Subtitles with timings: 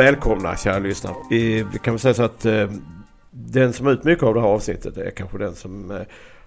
[0.00, 1.14] Välkomna kära lyssnare.
[1.30, 2.70] Vi kan väl säga så att eh,
[3.30, 6.00] den som har ut mycket av det här avsnittet är kanske den som eh,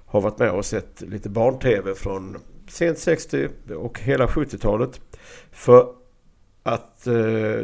[0.06, 2.38] har varit med och sett lite barn-tv från
[2.68, 5.02] sent 60 och hela 70-talet.
[5.52, 5.88] För
[6.64, 7.14] att eh,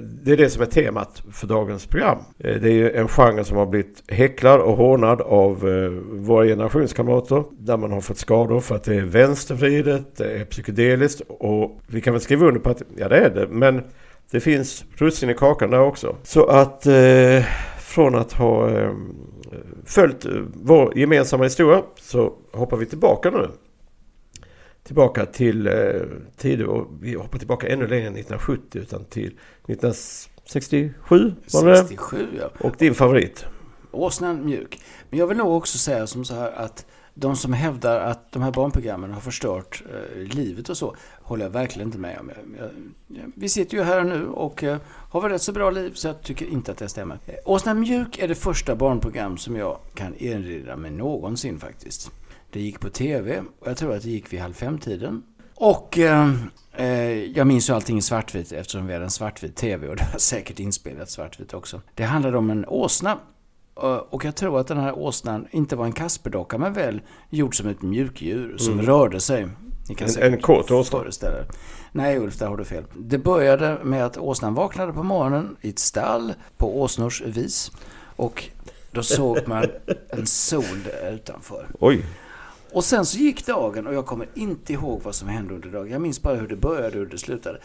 [0.02, 2.18] det är det som är temat för dagens program.
[2.40, 6.46] Eh, det är ju en genre som har blivit häcklad och hånad av eh, våra
[6.46, 7.44] generationskamrater.
[7.52, 12.02] Där man har fått skador för att det är vänstervridet, det är psykedeliskt och vi
[12.02, 13.48] kan väl skriva under på att ja det är det.
[13.48, 13.84] Men
[14.32, 16.16] det finns russin i kakan där också.
[16.24, 17.44] Så att eh,
[17.80, 18.94] från att ha eh,
[19.86, 23.50] följt vår gemensamma historia så hoppar vi tillbaka nu.
[24.84, 25.74] Tillbaka till eh,
[26.38, 32.28] tider och vi hoppar tillbaka ännu längre än 1970 utan till 1967 var det 67
[32.40, 32.50] ja.
[32.60, 33.46] Och din favorit?
[33.92, 34.82] Åsnan mjuk.
[35.10, 36.86] Men jag vill nog också säga som så här att
[37.20, 41.50] de som hävdar att de här barnprogrammen har förstört eh, livet och så håller jag
[41.50, 42.32] verkligen inte med om.
[42.58, 42.70] Jag,
[43.08, 46.08] jag, vi sitter ju här nu och eh, har väl rätt så bra liv så
[46.08, 47.20] jag tycker inte att det stämmer.
[47.26, 52.12] Eh, Åsna mjuk är det första barnprogram som jag kan erinra mig någonsin faktiskt.
[52.52, 55.24] Det gick på tv och jag tror att det gick vid halv fem-tiden.
[55.56, 56.34] Och eh,
[56.74, 60.08] eh, jag minns ju allting i svartvitt eftersom vi hade en svartvit tv och det
[60.12, 61.82] var säkert inspelat svartvitt också.
[61.96, 63.20] Det handlade om en åsna
[64.14, 67.68] och jag tror att den här åsnan inte var en Kasperdocka men väl gjord som
[67.68, 68.86] ett mjukdjur som mm.
[68.86, 69.48] rörde sig.
[69.98, 71.00] En, en kåt åsna?
[71.92, 72.84] Nej Ulf, där har du fel.
[72.96, 77.72] Det började med att åsnan vaknade på morgonen i ett stall på åsnors vis.
[78.16, 78.50] Och
[78.92, 79.66] då såg man
[80.10, 81.68] en sol där utanför.
[81.80, 82.06] Oj.
[82.72, 85.92] Och sen så gick dagen och jag kommer inte ihåg vad som hände under dagen.
[85.92, 87.60] Jag minns bara hur det började och hur det slutade.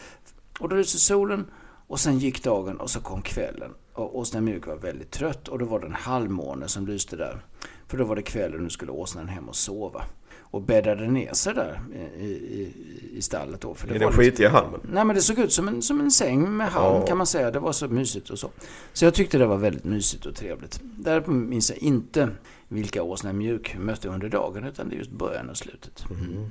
[0.60, 1.46] Och då lyste solen
[1.86, 3.70] och sen gick dagen och så kom kvällen.
[3.94, 7.44] Och åsnan Mjuk var väldigt trött och då var det en halvmåne som lyste där.
[7.86, 10.04] För då var det kväll och nu skulle åsnan hem och sova.
[10.38, 11.80] Och bäddade ner sig där
[12.18, 12.72] i, i,
[13.12, 13.74] i stallet då.
[13.74, 14.80] För det I den skitiga halmen?
[14.92, 17.06] Nej men det såg ut som en, som en säng med halm ja.
[17.06, 17.50] kan man säga.
[17.50, 18.50] Det var så mysigt och så.
[18.92, 20.80] Så jag tyckte det var väldigt mysigt och trevligt.
[20.82, 22.28] Där minns jag inte
[22.68, 26.04] vilka åsnan Mjuk mötte under dagen utan det är just början och slutet.
[26.10, 26.48] Mm.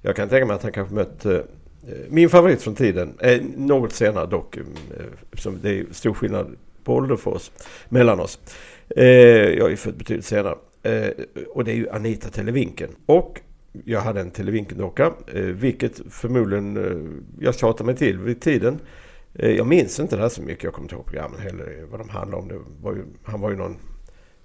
[0.00, 1.46] Jag kan tänka mig att han kanske mötte
[1.88, 4.64] Eh, min favorit från tiden, är något senare dock, eh,
[5.32, 6.56] som det är stor skillnad
[7.16, 7.52] på oss,
[7.88, 8.38] mellan oss.
[8.96, 9.04] Eh,
[9.48, 10.54] jag är född betydligt senare.
[11.48, 12.90] Och det är ju Anita Televinken.
[13.06, 13.40] Och
[13.84, 15.12] jag hade en Televinken-docka,
[15.54, 18.80] vilket förmodligen jag tjatade mig till vid tiden.
[19.32, 22.08] Jag minns inte det här så mycket, jag kommer inte ihåg programmen heller, vad de
[22.08, 22.48] handlade om.
[22.48, 23.76] Det var ju, han var ju någon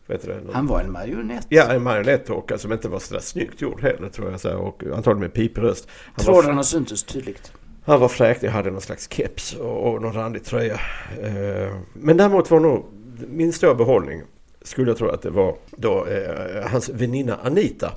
[0.08, 1.46] det, han var en marionett.
[1.50, 4.40] Ja, en marionettdocka som inte var så där snyggt gjord heller tror jag.
[4.40, 5.90] Så här, och antagligen med pipröst.
[6.18, 7.52] Trådarna syntes tydligt.
[7.86, 8.38] Han var fräk.
[8.42, 10.80] Jag hade någon slags keps och, och någon randig tröja.
[11.22, 12.86] Eh, men däremot var nog
[13.28, 14.22] min stora behållning
[14.62, 17.92] skulle jag tro att det var då eh, hans väninna Anita.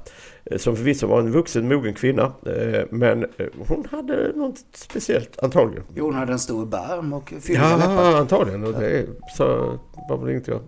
[0.44, 2.32] Eh, som förvisso var en vuxen mogen kvinna.
[2.46, 5.84] Eh, men eh, hon hade något speciellt antagligen.
[5.94, 8.10] Jo, hon hade en stor barm och fylliga ja, läppar.
[8.10, 8.64] Ja, antagligen.
[8.64, 9.06] Och det
[9.36, 9.78] så
[10.08, 10.60] var väl inget jag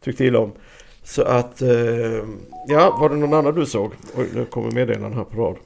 [0.00, 0.52] tyckte illa om.
[1.02, 1.68] Så att, eh,
[2.68, 3.92] ja, var det någon annan du såg?
[4.16, 5.56] Oj, nu kommer meddelanden här på rad.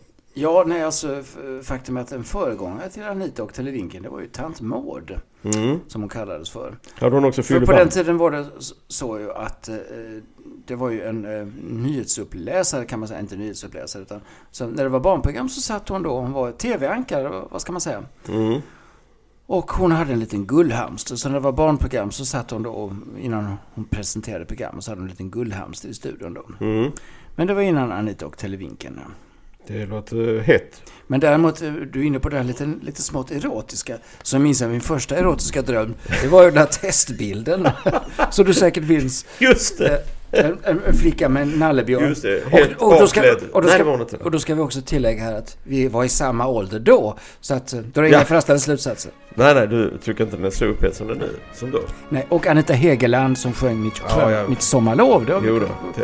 [0.40, 1.22] Ja, nej alltså
[1.62, 5.20] faktum är att en föregångare till Anita och Televinken, det var ju Tant Maud.
[5.42, 5.80] Mm.
[5.86, 6.78] Som hon kallades för.
[6.94, 8.46] Hade hon också För på den tiden var det
[8.88, 9.76] så ju att eh,
[10.66, 14.20] det var ju en eh, nyhetsuppläsare kan man säga, inte nyhetsuppläsare utan
[14.50, 17.80] så när det var barnprogram så satt hon då, hon var tv-ankare, vad ska man
[17.80, 18.04] säga.
[18.28, 18.60] Mm.
[19.46, 21.16] Och hon hade en liten gullhamster.
[21.16, 25.00] Så när det var barnprogram så satt hon då, innan hon presenterade programmet, så hade
[25.00, 26.66] hon en liten gullhamster i studion då.
[26.66, 26.90] Mm.
[27.36, 29.00] Men det var innan Anita och Televinken.
[29.66, 30.82] Det låter hett.
[31.06, 33.96] Men däremot, eh, du är inne på det här lite, lite smått erotiska.
[34.22, 35.94] Så minns jag min första erotiska dröm.
[36.22, 37.68] Det var ju den här testbilden.
[38.30, 39.26] så du säkert minns.
[39.38, 40.02] Just det.
[40.32, 42.08] Eh, en, en, flicka med en nallebjörn.
[42.08, 43.20] Just det, helt och, och, då ska,
[43.52, 46.46] och, då ska, och då ska vi också tillägga här att vi var i samma
[46.46, 47.18] ålder då.
[47.40, 48.24] Så att eh, det inga ja.
[48.24, 49.12] förhastade slutsatser.
[49.34, 51.80] Nej, nej, du tycker inte den är så den nu, som då?
[52.08, 54.48] Nej, och Anita Hegeland som sjöng Mitt, ja, ja.
[54.48, 55.26] mitt sommarlov.
[55.26, 55.66] Det jo då,
[55.96, 56.02] det,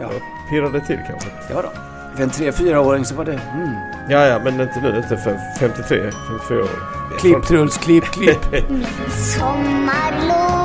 [0.00, 0.10] ja.
[0.50, 1.28] pirrade till kanske.
[1.50, 1.93] Ja då.
[2.16, 3.40] För en 3-4-åring så var det...
[3.54, 3.74] Mm.
[4.08, 4.96] Ja, ja, men inte nu.
[4.96, 6.68] Inte för 53, 54 år.
[7.18, 8.38] Klipp, Truls, klipp, klipp.
[9.10, 10.64] sommarlov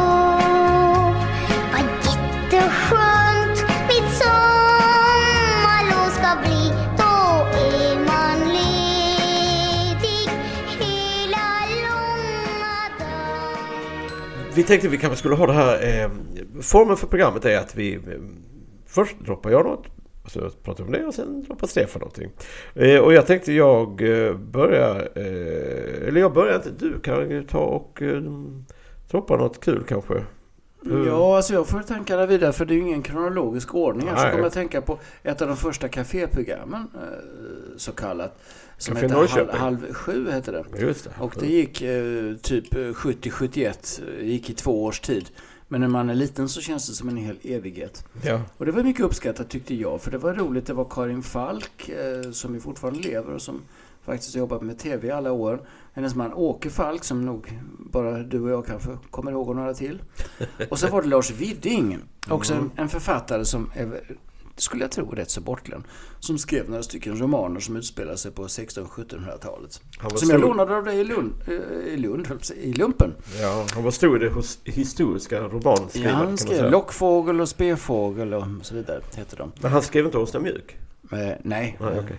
[14.60, 16.02] vi tänkte att vi kanske skulle ha det här.
[16.04, 16.10] Eh,
[16.62, 18.02] formen för programmet är att vi eh,
[18.88, 19.99] först droppar jag något.
[20.36, 22.32] Och så pratar vi om det och sen droppar Stefan någonting.
[22.74, 25.10] Eh, och jag tänkte jag eh, börjar.
[25.16, 26.70] Eh, eller jag börjar inte.
[26.70, 28.22] Du kan ju ta och eh,
[29.12, 30.24] droppa något kul kanske.
[30.86, 31.08] Mm.
[31.08, 34.08] Ja, alltså jag får tankarna vidare för det är ju ingen kronologisk ordning.
[34.08, 34.16] här.
[34.16, 34.32] Så Nej.
[34.32, 38.40] kommer jag tänka på ett av de första kaféprogrammen, eh, så kallat.
[38.78, 40.64] Som Café hette halv, halv sju, hette det.
[40.78, 41.10] Det.
[41.20, 45.30] Och det gick eh, typ eh, 70-71, eh, gick i två års tid.
[45.72, 48.06] Men när man är liten så känns det som en hel evighet.
[48.24, 48.42] Ja.
[48.58, 50.66] Och det var mycket uppskattat tyckte jag, för det var roligt.
[50.66, 53.62] Det var Karin Falk, eh, som ju fortfarande lever och som
[54.04, 55.62] faktiskt har jobbat med TV i alla år.
[55.94, 59.74] Hennes man Åke Falk, som nog bara du och jag kanske kommer ihåg och några
[59.74, 60.02] till.
[60.70, 61.98] Och så var det Lars Widding,
[62.30, 64.02] också en, en författare som är,
[64.62, 65.84] skulle jag tro, rätt så bortglömd.
[66.20, 69.82] Som skrev några stycken romaner som utspelar sig på 1600-1700-talet.
[69.98, 71.54] Han var Som jag stor- lånade av dig i Lund, eh,
[71.94, 73.14] i Lund, jag i lumpen.
[73.42, 76.72] Ja, han var stor i det hos- historiska romanskrivandet Ja, han skrev.
[76.72, 79.52] Lockfågel och Spefågel och så vidare, heter de.
[79.62, 80.78] Men han skrev inte Åsna Mjuk?
[81.12, 81.38] Eh, nej.
[81.44, 82.18] Nej, okej.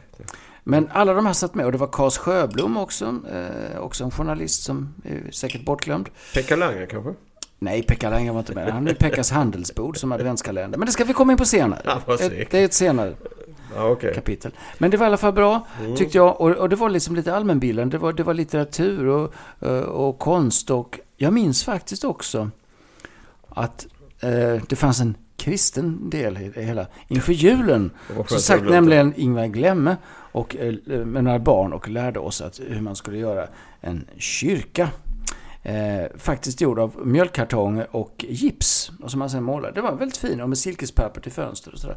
[0.65, 3.17] Men alla de här satt med och det var Claes Sjöblom också.
[3.33, 6.09] Eh, också en journalist som är säkert bortglömd.
[6.35, 7.15] Pekka Langer kanske?
[7.63, 8.73] Nej, Pekka Langer var inte med.
[8.73, 10.79] Han är Pekkas handelsbord som adventskalender.
[10.79, 11.81] Men det ska vi komma in på senare.
[11.85, 13.15] Ja, vad det, är ett senare
[13.77, 14.15] Ja, okej.
[14.15, 14.53] kapitel.
[14.79, 15.97] Men det var i alla fall bra, Mm.
[15.97, 16.41] tyckte jag.
[16.41, 17.97] Och, och det var liksom lite allmänbildande.
[17.97, 20.71] Det var, det var litteratur och, eh, och konst.
[20.71, 22.51] Och jag minns faktiskt också
[23.49, 23.87] att
[24.21, 26.87] eh, det fanns en kristen del i det hela.
[27.09, 27.91] Inför julen
[28.27, 28.71] så glömma.
[28.71, 29.97] nämligen Ingvar Glemme
[30.33, 30.75] och, eh,
[31.05, 33.47] med några barn och lärde oss att, hur man skulle göra
[33.81, 34.89] en kyrka.
[35.63, 38.91] Eh, faktiskt gjord av mjölkkartonger och gips.
[39.03, 39.75] Och som man sen målade.
[39.75, 41.97] Det var väldigt fin och med silkespapper till fönster och sådär.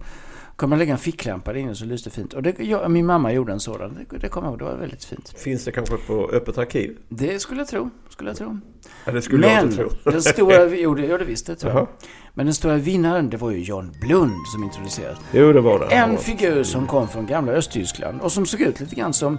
[0.58, 2.34] Kan man lägga en ficklampa där inne så lyste fint.
[2.34, 3.98] Och det, jag, min mamma gjorde en sådan.
[4.10, 4.60] Det, det kommer jag ihåg.
[4.60, 5.34] Det var väldigt fint.
[5.38, 6.98] Finns det kanske på Öppet arkiv?
[7.10, 7.90] Det skulle jag tro.
[8.10, 8.60] Skulle jag tro.
[9.06, 9.90] Ja, det skulle jag Men inte tro.
[10.12, 10.66] den stora...
[10.76, 11.88] Jo, det, ja, det visst, det tror jag.
[12.34, 15.20] Men den stora vinnaren, det var ju John Blund som introducerades.
[15.32, 15.86] Jo, det var det.
[15.86, 19.38] En figur som kom från gamla Östtyskland och som såg ut lite grann som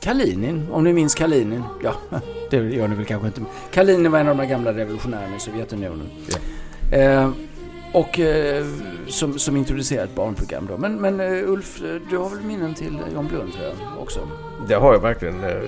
[0.00, 1.62] Kalinin, om ni minns Kalinin.
[1.82, 1.94] Ja,
[2.50, 3.40] det gör ni väl kanske inte.
[3.70, 6.08] Kalinin var en av de gamla revolutionärerna i Sovjetunionen.
[6.92, 7.30] Eh,
[7.92, 8.66] och eh,
[9.08, 10.76] som, som introducerade ett barnprogram då.
[10.76, 11.80] Men, men eh, Ulf,
[12.10, 14.20] du har väl minnen till John Blund tror jag också?
[14.68, 15.40] Det har jag verkligen.
[15.44, 15.62] eh, eh,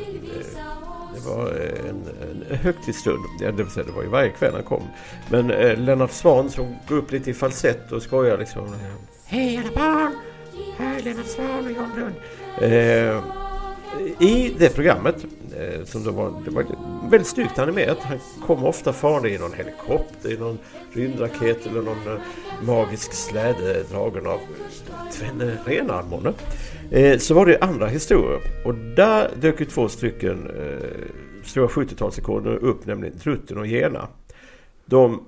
[1.14, 1.46] Det var
[1.88, 2.02] en,
[2.50, 3.18] en högtidsstund.
[3.40, 4.82] Ja, det vill säga, det var ju varje kväll han kom.
[5.30, 5.46] Men
[5.84, 8.74] Lennart Swahn som går upp lite i falsett och skojar liksom.
[9.24, 10.12] Hej alla barn!
[10.78, 12.14] Här är Lennart Swahn och Jan Blund.
[14.18, 15.26] I det programmet,
[15.56, 16.66] eh, som då var, det var
[17.10, 17.98] väldigt snyggt animerat.
[17.98, 20.58] Han kom ofta farande i någon helikopter, i någon
[20.92, 22.20] rymdraket eller någon eh,
[22.62, 24.38] magisk släde dragen av
[25.12, 26.32] tvenne renar månne.
[26.90, 30.50] Eh, så var det andra historier och där dök ju två stycken
[31.44, 34.08] stora 70-talsikoner upp, nämligen Drutten och Gena.
[34.84, 35.24] De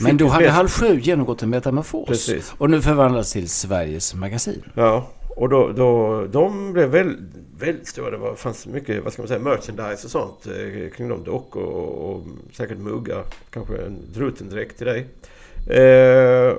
[0.00, 2.08] Men då hade Halv sju genomgått en metamorfos.
[2.08, 2.54] Precis.
[2.58, 4.62] Och nu förvandlas till Sveriges Magasin.
[4.74, 5.08] Ja,
[5.38, 7.18] och då, då, de blev väldigt,
[7.58, 8.10] väldigt stora.
[8.10, 11.24] Det var, fanns mycket, vad ska man säga, merchandise och sånt eh, kring dem.
[11.24, 13.24] Dockor och, och säkert muggar.
[13.50, 15.06] Kanske en Drutten-dräkt till dig.
[15.66, 16.56] Eh,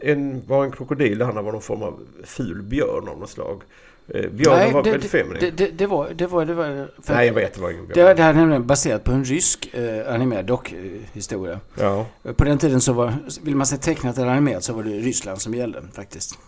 [0.00, 3.62] en var en krokodil, han var någon form av ful björn av något slag.
[4.08, 5.38] Eh, björnen var det, väldigt feminin.
[5.40, 6.08] det, det, det var...
[6.14, 8.66] Det var, det var Nej, jag vet, det var ingen Det, det här är nämligen
[8.66, 11.60] baserat på en rysk eh, animerad dockhistoria.
[11.80, 14.90] Ja, På den tiden så var, vill man se tecknat eller animerat så var det
[14.90, 16.38] Ryssland som gällde faktiskt.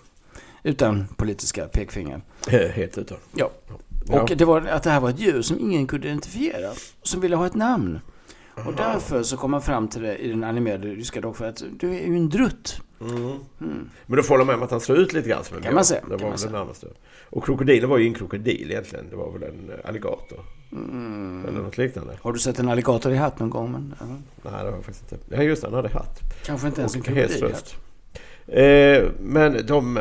[0.62, 2.20] Utan politiska pekfingrar.
[2.74, 3.18] helt utan.
[3.34, 3.50] Ja.
[4.06, 4.22] Ja.
[4.22, 6.72] Och det var att det här var ett djur som ingen kunde identifiera.
[7.02, 8.00] Som ville ha ett namn.
[8.66, 11.90] Och därför så kom man fram till det i den animerade ryska dockfilmen att du
[11.90, 12.80] är ju en drutt.
[13.00, 13.38] Mm.
[14.06, 15.74] Men då får jag med om att han såg ut lite grann som en Kan
[15.74, 16.86] man säga, Det kan var man väl närmaste.
[17.30, 19.06] Och krokodilen var ju en krokodil egentligen.
[19.10, 20.40] Det var väl en eh, alligator.
[20.72, 21.44] Mm.
[21.48, 22.18] Eller något liknande.
[22.22, 23.72] Har du sett en alligator i hatt någon gång?
[23.72, 24.06] Men, ja.
[24.06, 25.36] Nej, det var jag faktiskt inte.
[25.36, 25.68] Ja, just det.
[25.68, 26.20] Han hade hatt.
[26.44, 27.76] Kanske inte ens en krokodil i hatt.
[28.52, 29.98] Eh, men de,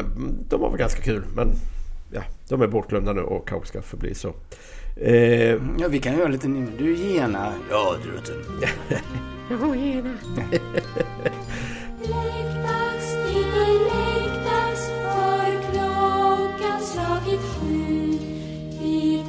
[0.49, 1.23] de var väl ganska kul.
[1.35, 1.51] Men
[2.11, 4.33] ja, de är bortglömda nu och kanske ska förbli så.
[5.01, 6.71] Eh, Ja, vi kan göra en liten...
[6.77, 7.53] Du gena.
[7.69, 8.35] Ja, drutten.
[11.99, 18.17] Lekdags, det är lekdags för klockan slagit sju.
[18.81, 19.23] Vi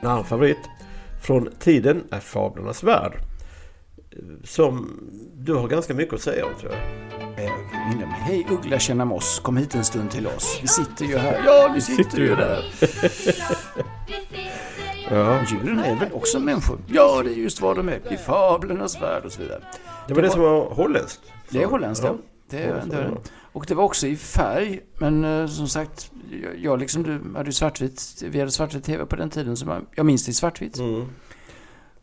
[0.00, 0.58] en annan favorit
[1.22, 3.12] från tiden är Fablernas värld.
[4.44, 5.00] Som
[5.34, 6.80] du har ganska mycket att säga om tror jag.
[7.44, 7.52] Eh,
[7.90, 10.58] William, Hej Uggla känna moss, kom hit en stund till oss.
[10.62, 11.42] Vi sitter ju här.
[11.46, 12.64] Ja, vi sitter ju där.
[15.10, 16.78] Ja, Djuren är väl också människor?
[16.86, 18.12] Ja, det är just vad de är.
[18.12, 19.60] I fablernas värld och så vidare.
[20.08, 21.20] det var det som var holländskt.
[21.50, 22.16] Det är holländskt, ja.
[22.50, 23.16] Det är, det är det.
[23.58, 24.80] Och det var också i färg.
[24.98, 26.10] Men eh, som sagt,
[26.42, 28.22] jag, jag liksom du hade ju svartvitt.
[28.30, 29.56] Vi hade svartvit tv på den tiden.
[29.56, 30.78] Så man, jag minns det i svartvitt.
[30.78, 31.06] Mm.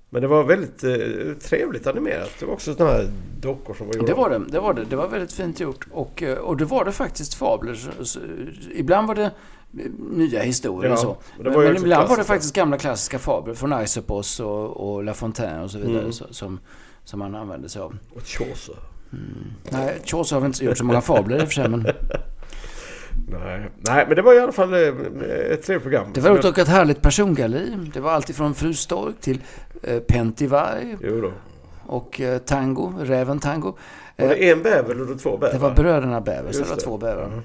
[0.09, 2.31] Men det var väldigt eh, trevligt animerat.
[2.39, 4.07] Det var också sådana här dockor som var gjorda.
[4.07, 4.41] Det var det.
[4.49, 4.83] Det var, det.
[4.83, 5.87] det var väldigt fint gjort.
[5.91, 7.75] Och, eh, och det var det faktiskt fabler.
[7.75, 8.19] Så, så,
[8.73, 9.31] ibland var det eh,
[10.11, 11.17] nya historier Ja, och så.
[11.37, 12.23] men Men, ibland var det klassiska.
[12.23, 15.99] faktiskt gamla klassiska fabler från Isopos och, och La Fontaine och så vidare.
[15.99, 16.11] Mm.
[16.11, 16.59] Som,
[17.03, 17.97] som man använde sig av.
[18.15, 18.75] Och Chaucer.
[19.69, 21.69] Nej, Chaucer har väl inte gjort så många fabler i och för sig.
[21.69, 21.79] Men
[23.27, 23.69] Nej.
[23.77, 24.79] Nej, men det var i alla fall eh,
[25.51, 26.07] ett trevligt program.
[26.13, 27.77] det var roligt och ett härligt persongalleri.
[27.93, 29.39] Det var allt ifrån Fru Stork till
[29.83, 30.97] eh, Pentivarg
[31.85, 33.77] och eh, Tango, Räven Tango.
[34.17, 35.53] Var Eh, det en bäver eller två bävrar?
[35.53, 37.31] Det var bröderna Bäver, så det var två bävrar.
[37.35, 37.41] Ja.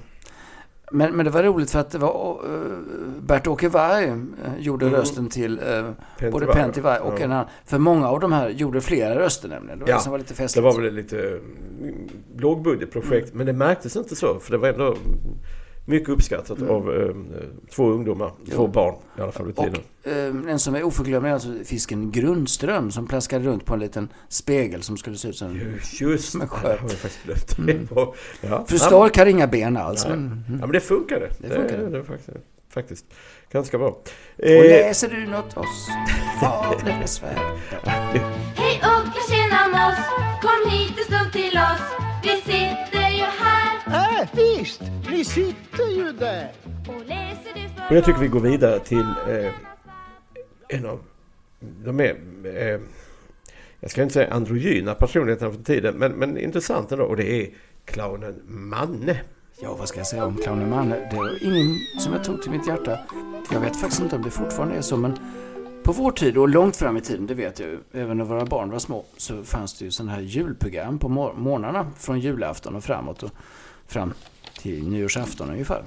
[0.93, 2.77] Men, men det var roligt för att det var uh,
[3.21, 4.15] Bert-Åke Varg eh,
[4.59, 4.99] gjorde Mm.
[4.99, 5.59] rösten till
[6.19, 6.45] eh, både.
[6.45, 7.23] Pentti Varg och Ja.
[7.23, 7.45] en annan.
[7.65, 9.79] För många av de här gjorde flera röster nämligen.
[9.79, 10.63] Det var Ja, det som var lite Det festligt.
[10.65, 11.41] var väl lite mm,
[12.37, 14.39] lågbudgetprojekt, men det märktes inte så.
[14.39, 14.95] För det var ändå
[15.85, 16.69] mycket uppskattat Mm.
[16.75, 17.15] av eh,
[17.75, 19.75] två ungdomar, två barn i alla fall vid tiden.
[20.03, 23.79] Och eh, en som är oförglömlig är alltså fisken Grundström som plaskade runt på en
[23.79, 25.79] liten spegel som skulle se ut som en...
[25.99, 28.65] Just var- Ja.
[28.67, 30.07] Fru Stark har inga ben alls.
[30.07, 31.29] Men, Ja, men det funkade.
[31.39, 31.77] Det funkade.
[31.89, 32.29] Det, det faktiskt,
[32.69, 33.05] faktiskt
[33.51, 33.87] ganska bra.
[33.87, 34.07] och
[34.37, 35.87] Eh, läser du något oss?
[36.41, 37.37] Fablernas värld.
[38.55, 39.99] Hej Uggla, tjena Moss!
[40.41, 41.81] Kom hit en stund till oss.
[42.23, 42.37] Vi Äh,
[44.33, 46.51] visst, ni sitter ju där.
[47.89, 49.51] och jag tycker vi går vidare till eh,
[50.67, 50.99] en av
[51.59, 52.79] de mer, eh,
[53.79, 57.05] jag ska inte säga androgyna personligheterna från tiden, men, men intressant ändå.
[57.05, 57.49] Och det är
[57.85, 59.19] clownen Manne.
[59.61, 61.07] Ja, vad ska jag säga om clownen Manne?
[61.11, 62.99] Det var ingen som jag tog till mitt hjärta.
[63.51, 65.17] Jag vet faktiskt inte om det fortfarande är så, men
[65.83, 68.45] på vår tid och långt fram i tiden, det vet jag ju, även när våra
[68.45, 72.75] barn var små, så fanns det ju sådana här julprogram på mor- morgnarna från julafton
[72.75, 73.31] och framåt och
[73.91, 74.13] fram
[74.61, 75.83] till nyårsafton ungefär.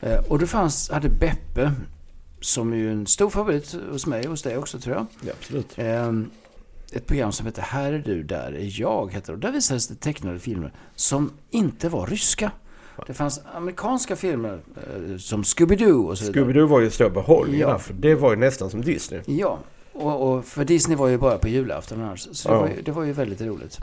[0.00, 1.72] Eh, Och det fanns, hade Beppe,
[2.40, 5.06] som är ju en stor favorit hos mig och hos dig också tror jag.
[5.20, 5.72] Ja, absolut.
[5.76, 6.30] Ehm,
[6.92, 9.12] ett program som heter Här är du, där är jag.
[9.12, 9.32] Heter det.
[9.32, 12.50] Och där visades det tecknade filmer som inte var ryska.
[13.06, 16.44] Det fanns amerikanska filmer eh, som Scooby-Doo och så vidare.
[16.44, 17.78] Scooby-Doo var ju stor behållning Ja.
[17.78, 19.20] för det var ju nästan som Disney.
[19.26, 19.58] Ja,
[19.92, 22.28] och, och för Disney var ju bara på julafton annars.
[22.32, 22.60] Så det, Ja.
[22.60, 23.78] var ju, det var ju väldigt roligt.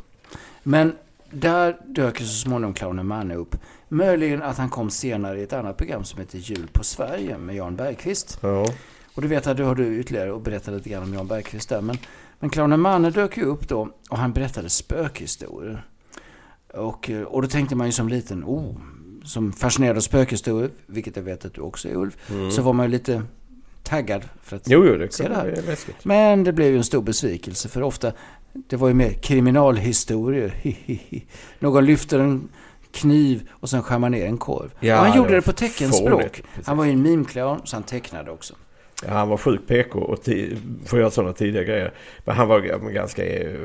[0.63, 0.93] Men
[1.31, 3.55] där dök så småningom clownen Manne upp.
[3.89, 7.55] Möjligen att han kom senare i ett annat program som heter Jul på Sverige med
[7.55, 8.39] Jan Bergqvist.
[8.41, 8.65] Ja.
[9.15, 11.69] Och du vet att du har du ytterligare och berättade lite grann om Jan Bergqvist
[11.69, 11.81] där.
[11.81, 11.97] Men,
[12.39, 15.85] men clownen Manne dök ju upp då och han berättade spökhistorier.
[16.73, 18.75] Och, eh, och då tänkte man ju som liten, oh,
[19.23, 22.17] som fascinerad av spökhistorier, vilket jag vet att du också är Ulf,
[22.51, 23.23] så var man ju lite
[23.83, 25.77] taggad för att Jo, jo, det Se det här.
[26.03, 28.11] men det blev ju en stor besvikelse för ofta,
[28.67, 30.53] det var ju mer kriminalhistorier.
[31.59, 32.49] Någon lyfter en
[32.91, 34.69] kniv och sen skär man ner en korv.
[34.79, 36.43] Ja, han det gjorde var det på teckenspråk.
[36.65, 38.53] Han var ju en mimclown, så han tecknade också.
[39.05, 40.19] Ja, han var sjukt PK och
[40.85, 41.93] får göra sådana tidiga grejer.
[42.25, 42.59] Men han var
[42.89, 43.25] ganska...
[43.25, 43.55] eh,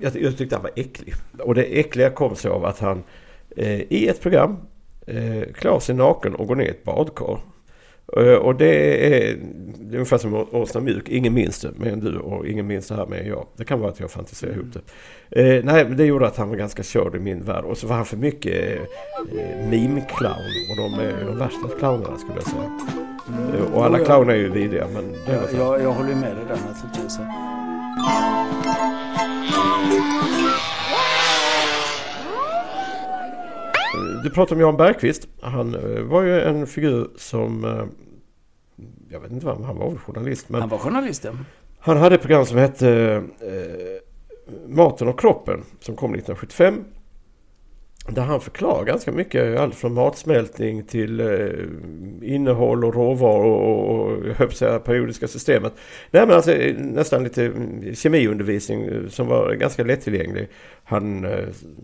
[0.00, 1.14] Jag, jag tyckte han var äcklig.
[1.38, 3.02] Och det äckliga kom sig av att han
[3.56, 4.56] eh, i ett program
[5.06, 7.40] eh, klär sig naken och går ner i ett badkar.
[8.16, 9.36] Eh, och det är,
[9.80, 11.08] det är ungefär som Åsna Mjuk.
[11.08, 13.46] Ingen minns det mer än du och ingen minns det här mer än jag.
[13.56, 14.80] Det kan vara att jag fantiserar ihop det.
[15.56, 17.64] Eh, nej, men det gjorde att han var ganska körd i min värld.
[17.64, 20.46] Och så var han för mycket eh, meme-clown.
[20.70, 22.78] Och de är de värsta clownerna skulle jag säga.
[23.58, 26.44] Eh, Och alla clowner är ju vidriga men det Jag, jag, jag håller med dig
[26.48, 27.18] där naturligtvis.
[34.22, 35.28] Du pratar om Jan Bergqvist.
[35.40, 37.64] Han eh, var ju en figur som...
[37.64, 37.84] eh,
[39.10, 41.30] Jag vet inte vad han var väl journalist men Han var journalist, ja.
[41.78, 42.90] han hade ett program som hette
[43.40, 44.00] eh,
[44.68, 46.84] Maten och kroppen som kom 1975.
[48.08, 51.48] Där han förklarar ganska mycket, allt från matsmältning till eh,
[52.22, 55.72] innehåll och råvaror och, och, säga, periodiska systemet.
[56.10, 60.48] Nej men alltså nästan lite mm, kemiundervisning som var ganska lättillgänglig.
[60.84, 61.26] Han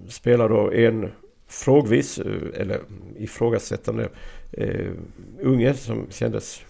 [0.09, 1.11] spelar då en
[1.49, 2.81] frågvis, eh, eller
[3.19, 4.09] ifrågasättande
[4.53, 4.91] eh,
[5.43, 6.61] unge som kändes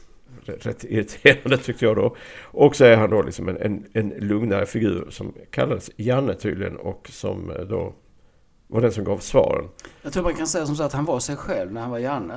[0.44, 2.16] rätt- irriterande tyckte jag då.
[2.42, 6.76] Och så är han då liksom en, en, en lugnare figur som kallades Janne tydligen
[6.76, 7.94] och som eh, då
[8.68, 9.68] var den som gav svaren.
[10.02, 11.98] Jag tror man kan säga som så att han var sig själv när han var
[11.98, 12.34] Janne.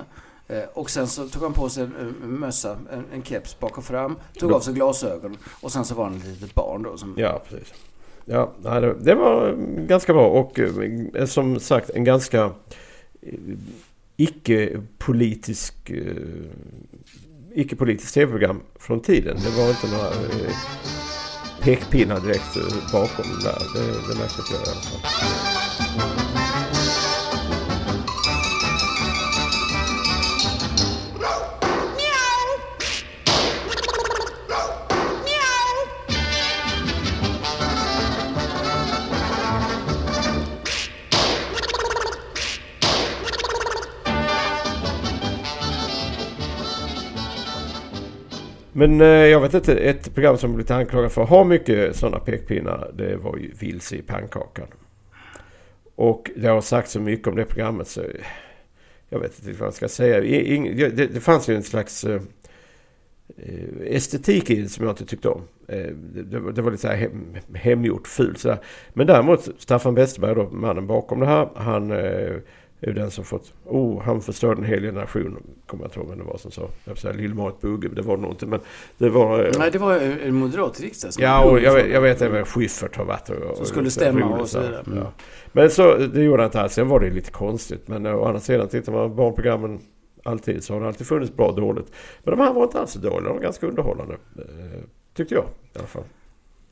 [0.48, 3.84] Eh, Och sen så tog han på sig en, mössa, en, en keps bak och
[3.84, 6.98] fram, tog av sig glasögon och sen så var han ett litet barn då.
[6.98, 7.74] Som, Ja, precis.
[8.32, 8.54] Ja,
[9.00, 9.56] det, var
[9.88, 12.44] ganska bra och eh, som sagt en ganska
[13.22, 13.34] eh,
[14.18, 16.14] icke-politisk eh,
[17.54, 19.38] icke-politiskt tv-program från tiden.
[19.44, 20.10] Det var inte några
[21.62, 22.54] pekpinnar direkt
[22.92, 23.60] bakom där.
[23.76, 25.49] Det, det märkte jag i alla fall.
[48.80, 52.20] Men eh, jag vet inte, ett program som blivit anklagat för att ha mycket sådana
[52.20, 54.68] pekpinnar det var ju Vilse i pannkakan.
[55.96, 58.02] Och det har sagt så mycket om det programmet så
[59.10, 60.20] jag vet inte vad jag ska säga.
[60.24, 62.22] I- det, det fanns ju en slags eh,
[63.86, 65.42] estetik i det som jag inte tyckte om.
[65.68, 65.78] Eh,
[66.14, 68.58] det, det, var- lite så här hem, hemgjort, fult sådär.
[68.94, 72.36] Men däremot Staffan Westerberg då, mannen bakom det här, han eh,
[72.82, 73.54] är den som fått...
[73.66, 75.44] Oh, han förstörde en hel generation.
[75.66, 76.70] Kommer jag inte ihåg vem det var som sa.
[76.86, 78.46] Jag säga Lill-Marit Bugge, det var nog inte.
[78.46, 78.60] Men
[78.98, 79.44] det var...
[79.46, 81.24] eh, Nej, det var en moderat riksdagsman.
[81.30, 84.20] Ja, och jag, vet- jag vet även Schyffert har varit och, Som skulle och- stämma
[84.22, 84.84] roligt och så vidare.
[84.88, 84.98] Mm.
[84.98, 85.12] Ja.
[85.52, 86.74] Men så, det gjorde han inte alls.
[86.74, 87.88] Sen var det lite konstigt.
[87.88, 89.80] Men eh, å andra sidan, tittar man på barnprogrammen
[90.24, 91.92] alltid så har det alltid funnits bra och dåligt.
[92.24, 93.22] Men de här var inte alls så dåliga.
[93.30, 94.14] De var ganska underhållande.
[94.38, 94.80] eh,
[95.14, 95.44] Tyckte jag
[95.74, 96.04] i alla fall.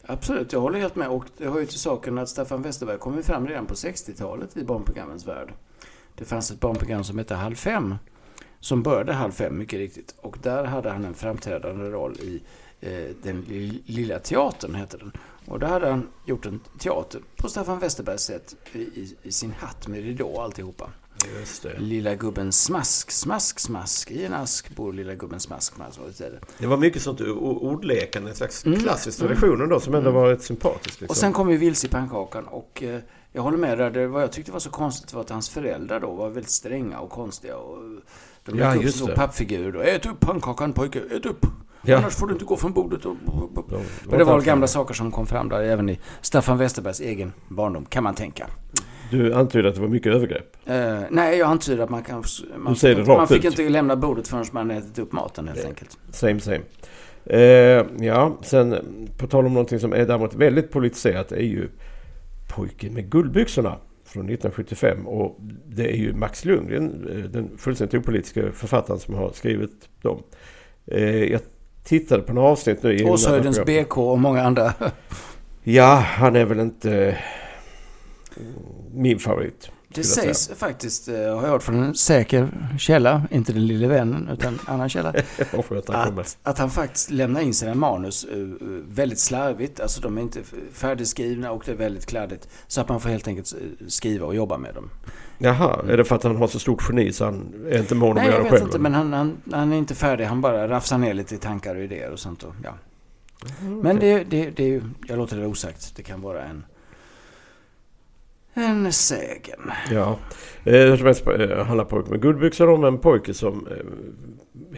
[0.09, 1.09] Absolut, jag håller helt med.
[1.09, 4.57] Och det har ju till saken att Staffan Westerberg kom ju fram redan på 60-talet
[4.57, 5.53] i barnprogrammens värld.
[6.17, 7.95] Det fanns ett barnprogram som hette Halv fem.
[8.59, 10.15] Som började halv fem, mycket riktigt.
[10.21, 12.41] Och där hade han en framträdande roll i
[12.79, 15.11] eh, Den li- lilla teatern, hette den.
[15.45, 19.51] Och där hade han gjort en teater på Staffan Westerbergs sätt i, i, i sin
[19.51, 20.89] hatt med ridå och alltihopa.
[21.39, 21.79] Just det.
[21.79, 24.11] Lilla gubben smask, smask, smask.
[24.11, 25.99] I en ask bor lilla gubben smask, smask.
[25.99, 26.39] Och så vidare.
[26.57, 28.29] Det var mycket sånt ordlekande.
[28.29, 28.79] En slags Mm.
[28.79, 30.85] klassisk tradition ändå som ändå var ett sympatiskt.
[31.01, 31.07] Liksom.
[31.09, 32.99] Och sen kom ju Vilse i pannkakan och eh,
[33.37, 33.89] jag håller med där.
[33.91, 36.99] Det, vad jag tyckte var så konstigt var att hans föräldrar då var väldigt stränga
[36.99, 37.57] och konstiga.
[37.57, 37.77] Och
[38.45, 39.15] de Ja, just så det.
[39.15, 39.71] pappfigurer.
[39.71, 39.79] då.
[39.81, 41.45] Ät upp pannkakan pojke, ät upp!
[41.81, 41.97] Ja.
[41.97, 43.05] Annars får du inte gå från bordet.
[43.05, 43.15] Och,
[43.69, 47.33] De- Men det var gamla saker som kom fram där även i Staffan Westerbergs egen
[47.47, 48.47] barndom, kan man tänka.
[49.11, 50.55] Du antydde att det var mycket övergrepp.
[50.65, 52.23] Eh, nej, jag antyder att man kan...
[52.57, 53.45] Man, Du säger fick, det rakt man fick ut.
[53.59, 55.97] inte lämna bordet förrän man ätit upp maten helt enkelt.
[56.11, 56.61] Same same.
[57.25, 58.75] Eh, ja, sen
[59.17, 61.69] på tal om någonting som är däremot väldigt politiserat är ju
[62.57, 65.07] Pojken med guldbyxorna från 1975.
[65.07, 70.23] Och det är ju Max Lundgren, eh, den fullständigt opolitiska författaren som har skrivit dem.
[70.85, 71.41] Eh, jag
[71.83, 72.93] tittade på några avsnitt nu.
[72.93, 74.73] i Åshöjdens BK och många andra.
[75.63, 77.15] Ja, han är väl inte eh,
[78.93, 79.71] min favorit.
[80.01, 83.87] Det jag sägs faktiskt, eh, har jag hört från en säker källa, inte den lille
[83.87, 85.09] vännen, utan annan källa,
[85.79, 88.45] att, att han faktiskt lämnar in sina manus eh, eh,
[88.89, 89.79] väldigt slarvigt.
[89.79, 90.39] Alltså de är inte
[90.73, 92.47] färdigskrivna och det är väldigt kladdigt.
[92.67, 93.53] Så att man får helt enkelt
[93.87, 94.89] skriva och jobba med dem.
[95.37, 98.11] Jaha, är det för att han har så stort geni så han är inte mån
[98.11, 98.67] om att Nej, göra jag det vet själv?
[98.67, 100.25] inte, men han, han, han är inte färdig.
[100.25, 102.43] Han bara rafsar ner lite tankar och idéer och sånt.
[102.43, 102.73] Och, ja.
[103.59, 105.95] Men det, det, det jag låter det osagt.
[105.95, 106.65] Det kan vara en,
[108.57, 109.71] en sägen.
[109.91, 110.17] Ja.
[110.63, 113.75] Eh, hur som helst eh, handlar pojke med guldbyxor om en pojke som eh,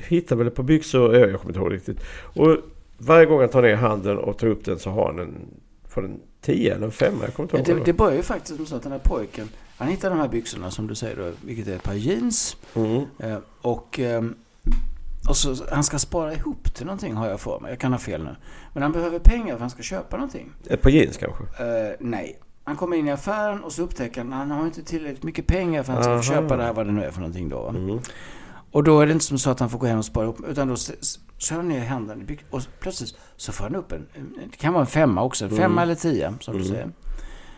[0.07, 1.99] hittar väl ett par byxor, jag kommer inte ihåg riktigt.
[2.21, 2.57] Och
[2.97, 5.35] varje gång han tar ner handen och tar upp den så har han en,
[5.87, 7.85] får en 10 eller en 5 jag kommer inte Ja, ihåg.
[7.85, 10.27] det, det börjar ju faktiskt som så att den här pojken, han hittar de här
[10.27, 12.57] byxorna som du säger då, vilket är ett par jeans.
[12.75, 13.03] Mm.
[13.61, 14.35] Och, ehm,
[15.29, 17.71] och så, han ska spara ihop till någonting har jag för mig.
[17.71, 18.35] Jag kan ha fel nu.
[18.73, 20.51] Men han behöver pengar för att han ska köpa någonting.
[20.67, 21.43] Ett par jeans kanske?
[21.43, 22.39] Eh, nej.
[22.69, 25.47] Han kommer in i affären och så upptäcker han att han har inte tillräckligt mycket
[25.47, 27.67] pengar för att han ska köpa det här vad det nu är för någonting då.
[27.69, 27.99] Mm.
[28.71, 30.41] Och då är det inte som så att han får gå hem och spara ihop,
[30.47, 30.75] utan då
[31.37, 34.07] kör han ner handen och plötsligt så får han upp en,
[34.51, 35.77] det kan vara en femma också, en femma Mm.
[35.79, 36.71] eller tio som du Mm.
[36.71, 36.89] säger.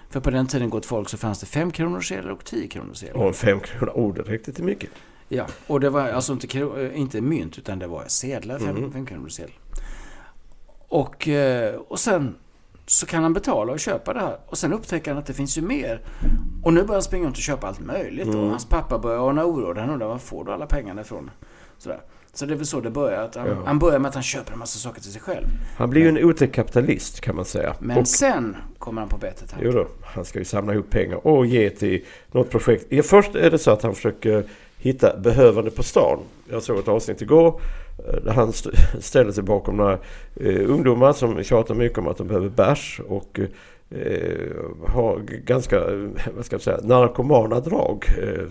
[0.10, 2.93] För på den tiden gott folk så fanns det fem kronor sedlar och tio kronor
[2.93, 3.21] sedlar.
[3.21, 4.89] Och en 5 kronor, oh det räckte till mycket.
[5.30, 8.91] Ja, och det var alltså inte, eh, inte mynt utan det var sedlar, fem, Mm.
[8.91, 9.56] fem kronor sedlar.
[10.88, 12.36] Och, eh, och sen
[12.91, 14.38] så kan han betala och köpa det här.
[14.45, 16.01] Och sen upptäcker han att det finns ju mer.
[16.63, 18.27] Och nu börjar han springa runt och köpa allt möjligt.
[18.27, 18.49] Och Mm.
[18.49, 19.80] hans pappa börjar ana oro.
[19.80, 21.32] Han undrar var får du alla pengarna ifrån?
[21.77, 21.99] Sådär.
[22.34, 23.23] Så det är väl så det börjar.
[23.23, 23.56] Att han, Ja.
[23.65, 25.45] han börjar med att han köper en massa saker till sig själv.
[25.77, 27.75] Han blir ju en otäck kapitalist kan man säga.
[27.80, 29.65] Men Och- sen kommer han på bättre tankar.
[29.65, 32.86] Jo då, han ska ju samla ihop pengar och ge till något projekt.
[32.89, 34.43] Ja, först är det så att han försöker
[34.77, 36.19] hitta behövande på stan.
[36.49, 37.62] Jag såg ett avsnitt igår
[38.27, 39.97] han st- ställer sig bakom några
[40.35, 43.39] eh, ungdomar som tjatar mycket om att de behöver bärs och
[43.89, 44.51] eh,
[44.87, 48.05] har ganska, eh, vad ska jag säga, narkomana drag.
[48.23, 48.43] Eh,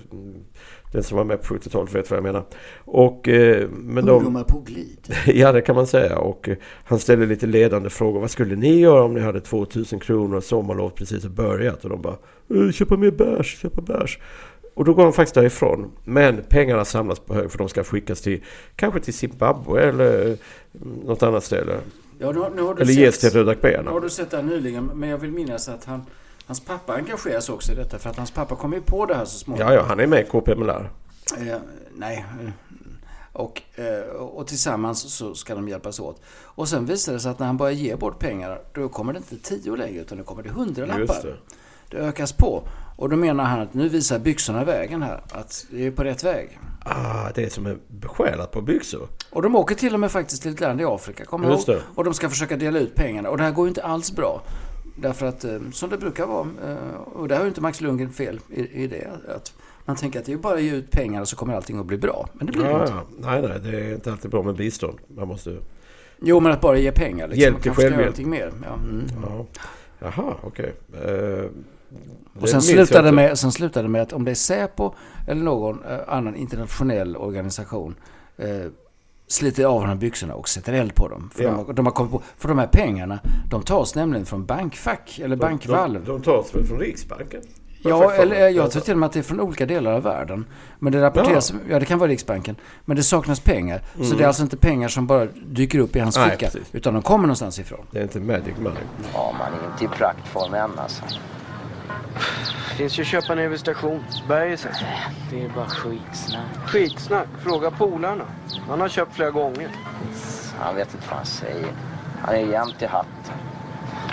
[0.93, 2.45] den som var med på 70-talet vet vad jag menar.
[2.79, 5.15] Och, eh, men de, Ungdomar på glid.
[5.27, 6.19] Ja, det kan man säga.
[6.19, 8.21] Och eh, han ställer lite ledande frågor.
[8.21, 11.85] Vad skulle ni göra om ni hade 2000 kronor och sommarlov precis har börjat?
[11.85, 12.17] Och de bara,
[12.55, 14.19] "Eh, köpa mer bärs, köpa bärs.
[14.75, 15.91] Och då går han faktiskt därifrån.
[16.05, 18.45] Men pengarna samlas på hög för de ska skickas till
[18.77, 20.37] kanske till Zimbabwe eller mm,
[21.05, 21.73] något annat ställe.
[22.19, 24.01] Ja, nu, nu Eller sett- ges till Röda Nu har Khmererna.
[24.01, 26.03] du sett det här nyligen, men jag vill minnas att han,
[26.47, 27.99] hans pappa engageras också i detta.
[27.99, 29.73] För att hans pappa kom ju på det här så småningom.
[29.73, 30.91] Ja, ja, han är med i KPMLR.
[31.39, 31.57] Eh,
[31.97, 32.25] nej.
[32.45, 32.51] eh,
[33.33, 36.21] Och, eh, och tillsammans så ska de hjälpas åt.
[36.43, 39.17] Och sen visar det sig att när han börjar ge bort pengar, då kommer det
[39.17, 41.23] inte tio längre, utan då kommer det Just hundralappar.
[41.23, 41.37] det.
[41.91, 42.63] Det ökas på.
[43.01, 45.21] Och då menar han att nu visar byxorna vägen här.
[45.33, 46.59] Att det är på rätt väg.
[46.85, 49.09] Ah, det är som är besjälat på byxor.
[49.31, 51.77] Och de åker till och med faktiskt till ett land i Afrika, kommer Just ihåg.
[51.79, 51.83] det.
[51.95, 53.29] Och de ska försöka dela ut pengarna.
[53.31, 54.43] Och det här går ju inte alls bra.
[54.97, 58.11] Därför att, eh, som det brukar vara, eh, och där har ju inte Max Lundgren
[58.13, 59.53] fel i, i det, att
[59.85, 61.87] man tänker att det är bara att ge ut pengar och så kommer allting att
[61.87, 62.29] bli bra.
[62.33, 62.95] Men det blir det Ja, inte.
[63.19, 64.99] Nej, nej, det är inte alltid bra med bistånd.
[65.09, 65.57] Man måste...
[66.21, 67.43] Jo, men att bara ge pengar liksom.
[67.43, 68.19] Hjälp till självhjälp.
[68.19, 68.53] mer.
[68.65, 68.75] Ja.
[68.75, 69.05] Mm.
[69.23, 69.47] Ja.
[69.99, 70.75] Jaha, okej.
[71.05, 71.45] Eh,
[72.41, 74.93] Och sen slutade, det med, sen slutade det med att om det är Säpo
[75.27, 77.95] eller någon eh, annan internationell organisation
[78.39, 78.47] eh,
[79.27, 81.31] sliter av honom byxorna och sätter eld på dem.
[81.35, 81.51] För, Ja.
[81.51, 83.19] de, har- de har kommit på, för de här pengarna,
[83.51, 86.05] de tas nämligen från bankfack eller bankvalven.
[86.05, 87.41] De, de tas väl från Riksbanken?
[87.83, 90.03] Ja, eller eh, jag tror till och med att det är från olika delar av
[90.03, 90.45] världen.
[90.79, 92.57] Men det rapporteras, ja det kan vara Riksbanken.
[92.85, 93.83] Men det saknas pengar.
[94.03, 96.47] Så det är alltså inte pengar som bara dyker upp i hans Nej, ficka.
[96.47, 96.69] precis.
[96.75, 97.87] Utan de kommer någonstans ifrån.
[97.91, 98.83] Det är inte Magic Money.
[99.15, 101.03] Ja, man är inte i praktform än alltså.
[102.77, 104.05] Finns ju köpa nere vid station.
[104.29, 104.73] Bergisen.
[105.31, 106.47] Det är bara skitsnack.
[106.67, 107.27] Skitsnack.
[107.43, 108.25] Fråga polarna.
[108.69, 109.69] Han har köpt flera gånger.
[110.59, 111.73] Han vet inte vad han säger.
[112.23, 113.35] Han är jämt i hatten.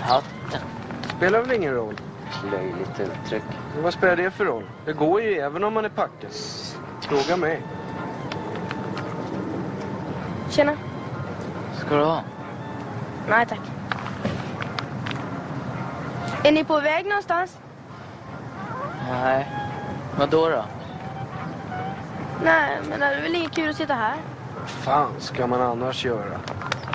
[0.01, 0.61] Hatten?
[1.17, 1.95] Spelar väl ingen roll.
[2.51, 3.43] Löjligt uttryck.
[3.73, 4.63] Men vad spelar det för roll?
[4.85, 6.31] Det går ju även om man är packad.
[7.01, 7.61] Fråga mig.
[10.49, 10.73] Tjena.
[11.77, 12.23] Ska du ha?
[13.29, 13.61] Nej tack.
[16.43, 17.57] Är ni på väg någonstans?
[19.11, 19.47] Nej.
[20.17, 20.65] Vad då då?
[22.43, 24.15] Nej, men det är väl inget kul att sitta här.
[24.65, 26.39] fan ska man annars göra?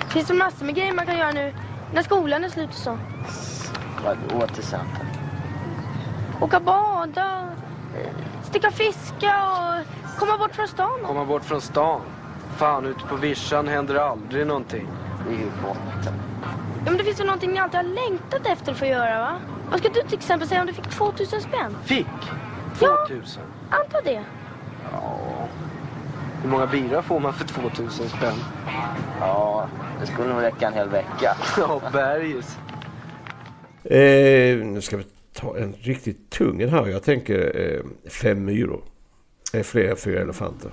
[0.09, 1.53] Finns det massor med grejer man kan göra nu
[1.93, 2.97] när skolan är slut och så?
[4.05, 5.05] Vadå till exempel?
[6.41, 7.49] Åka bada,
[8.43, 10.99] sticka fiska och komma bort från stan.
[11.05, 12.01] Komma bort från stan.
[12.57, 14.87] Fan, ute på vischan händer aldrig någonting.
[15.27, 16.13] Det är ju botten.
[16.85, 19.31] Ja, men det finns ju någonting ni alltid har längtat efter att få göra va?
[19.73, 21.75] Vad ska du till exempel säga om du fick 2000 spänn?
[21.83, 22.05] Fick?
[22.81, 23.05] Ja.
[23.07, 23.43] 2000.
[23.69, 24.23] Anta det.
[24.91, 25.19] Ja.
[26.43, 28.33] Hur många bira får man för 2000 spänn?
[29.19, 29.67] Ja,
[30.01, 31.37] det skulle nog räcka en hel vecka.
[31.57, 32.57] Ja, bergis.
[33.83, 36.87] Eh, nu ska vi ta en riktigt tung en här.
[36.87, 38.81] Jag tänker eh, Fem myror.
[39.53, 40.71] är fler än fyra elefanter.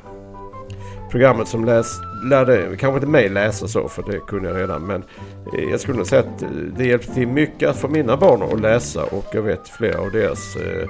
[1.10, 4.86] Programmet som läs, lärde, kanske inte mig läsa så för det kunde jag redan.
[4.86, 5.04] Men
[5.56, 8.42] eh, jag skulle nog säga att eh, det hjälpte till mycket att få mina barn
[8.42, 9.04] att läsa.
[9.04, 10.88] Och jag vet flera av deras eh,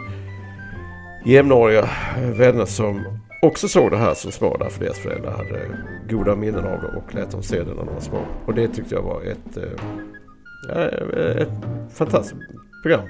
[1.25, 1.89] jämnåriga
[2.33, 3.05] vänner som
[3.43, 5.61] också såg det här som små därför deras föräldrar hade
[6.11, 8.25] goda minnen av det och lät dem se det när de var små.
[8.47, 11.49] Och det tyckte jag var ett, eh, eh ett
[11.95, 12.41] fantastiskt
[12.83, 13.09] program.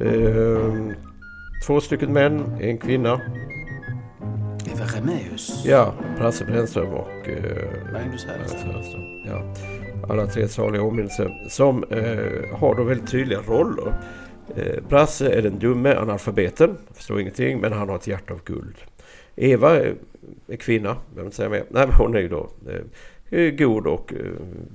[0.00, 0.96] Eh,
[1.66, 3.20] två stycken män, en kvinna.
[4.76, 5.64] Eva Remeus.
[5.64, 9.22] Ja, Brasse Brännström och eh, Magnus Härenstam.
[9.26, 9.54] Ja.
[10.08, 13.94] Alla tre saliga åminnelser som eh, har då väldigt tydliga roller.
[14.56, 18.76] Eh, Brasse är den dumme analfabeten, förstår ingenting men han har ett hjärta av guld.
[19.36, 19.94] Eva är,
[20.48, 21.64] är kvinna, jag behöver inte säga mer.
[21.68, 22.50] Nej, men hon är ju då
[23.30, 24.20] eh, god och eh,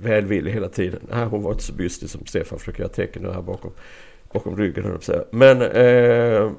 [0.02, 1.00] välvillig hela tiden.
[1.10, 3.70] Nej, hon var inte så bystig som Stefan försöker göra tecken nu här bakom,
[4.32, 4.98] bakom ryggen.
[5.30, 6.50] Men eh,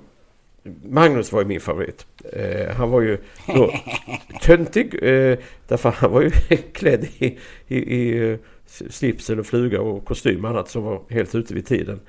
[0.83, 2.05] Magnus var ju min favorit.
[2.33, 3.73] Eh, han var ju då
[4.41, 6.29] töntig eh, därför han var ju
[6.73, 11.35] klädd i, i, i eh, slips eller fluga och kostym och annat som var helt
[11.35, 11.99] ute vid tiden.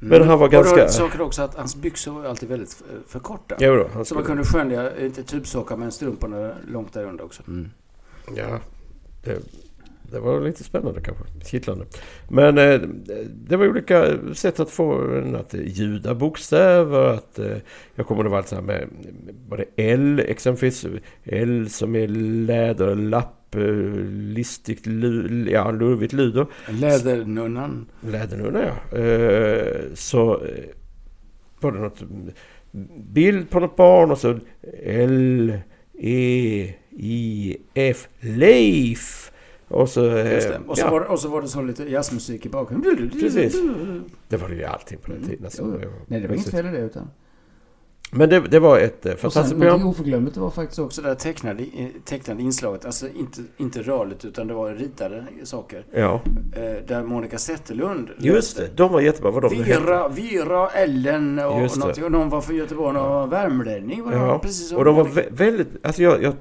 [0.00, 0.88] Men han var Och då ganska...
[0.88, 3.56] saker också att hans byxor var ju alltid väldigt för korta.
[3.58, 7.42] Jo då, han Så man kunde skönja, inte tubsockar men strumporna långt där under också.
[7.48, 7.70] Mm.
[8.36, 8.60] ja,
[9.24, 9.38] det,
[10.10, 11.24] det var lite spännande kanske.
[11.50, 11.84] Kittlande.
[12.28, 12.80] Men eh,
[13.26, 17.08] det var olika sätt att få en att ljuda bokstäver.
[17.08, 17.56] Att, eh,
[17.94, 18.88] jag kommer ihåg allt så här med
[19.48, 20.86] var det L exempelvis.
[21.24, 22.08] L som är
[22.46, 23.62] läder, lapp, eh,
[24.34, 26.46] listigt, lu, ja, lurvigt luder.
[26.68, 27.86] Lädernunnan.
[28.00, 28.98] Lädernunna ja.
[28.98, 30.64] Eh, så eh,
[31.60, 32.02] var det något
[33.12, 34.38] bild på något barn och så
[34.84, 35.58] L,
[35.98, 39.30] E, I, F, Leif.
[39.68, 40.16] Och så...
[40.16, 40.60] eh.
[40.66, 43.10] Och, så ja, var och så var det så lite jazzmusik i bakgrunden.
[43.20, 43.56] Precis.
[44.28, 45.44] det var det ju allting på den tiden.
[45.44, 45.80] Alltså.
[45.82, 45.90] Jo.
[46.06, 47.10] Nej, det var inget fel i det utan.
[48.16, 49.86] Men det, det var ett eh, fantastiskt program.
[49.86, 52.84] oförglömligt det var faktiskt också det där tecknade, eh, tecknade inslaget.
[52.84, 55.84] Alltså inte, inte rörligt utan det var ritade saker.
[55.94, 56.20] Ja,
[56.86, 58.68] där Monica Zetterlund just det.
[58.76, 59.30] De var jättebra.
[59.30, 59.62] Vad de.
[59.62, 62.04] Vera, Vera, Ellen och, Just någonting.
[62.04, 64.04] och någon var från Göteborg och var värmlänning.
[64.04, 65.20] Var Ja, precis och de var Monica.
[65.20, 65.68] vä- väldigt...
[65.82, 66.34] Alltså jag, jag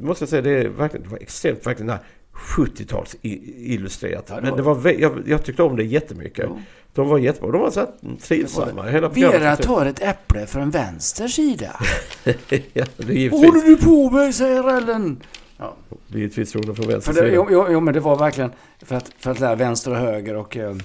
[0.00, 1.92] måste säga det, är verkligen, det var extremt verkligen
[2.38, 4.24] 70-tals i- illustrerat.
[4.28, 6.44] Ja, Men det var, jag, jag tyckte om det jättemycket.
[6.48, 6.60] Jo.
[6.94, 7.50] De var jättebra.
[7.52, 7.88] De var så här
[8.22, 8.82] trivsamma.
[8.82, 9.62] Hela Vera programmet.
[9.62, 11.80] tar ett äpple från vänster sida.
[12.72, 14.34] ja, det Vad håller du på med?
[14.34, 15.22] säger Ellen.
[15.56, 17.46] Ja, givetvis tog de från vänster för det, sida.
[17.50, 18.50] jo, jo, men det var verkligen
[18.82, 20.76] för att, för att lära vänster och höger och eh,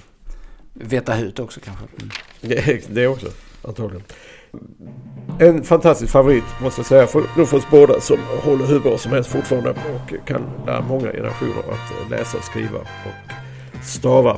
[0.72, 1.84] veta hut också kanske.
[1.98, 2.10] Mm.
[2.40, 3.26] Det, det också.
[3.62, 4.02] antagligen.
[5.38, 9.12] En fantastisk favorit måste jag säga för, för oss båda som håller hur bra som
[9.12, 14.36] helst fortfarande och kan lära många generationer att läsa, skriva och stava.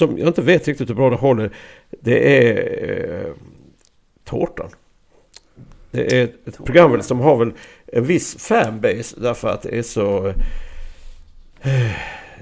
[0.00, 1.50] Som jag inte vet riktigt hur bra det håller.
[1.90, 3.32] Det är eh,
[4.24, 4.68] Tårtan.
[5.90, 7.52] Det är ett program som har väl
[7.86, 10.26] en viss fanbase därför att det är så...
[11.60, 11.92] Eh,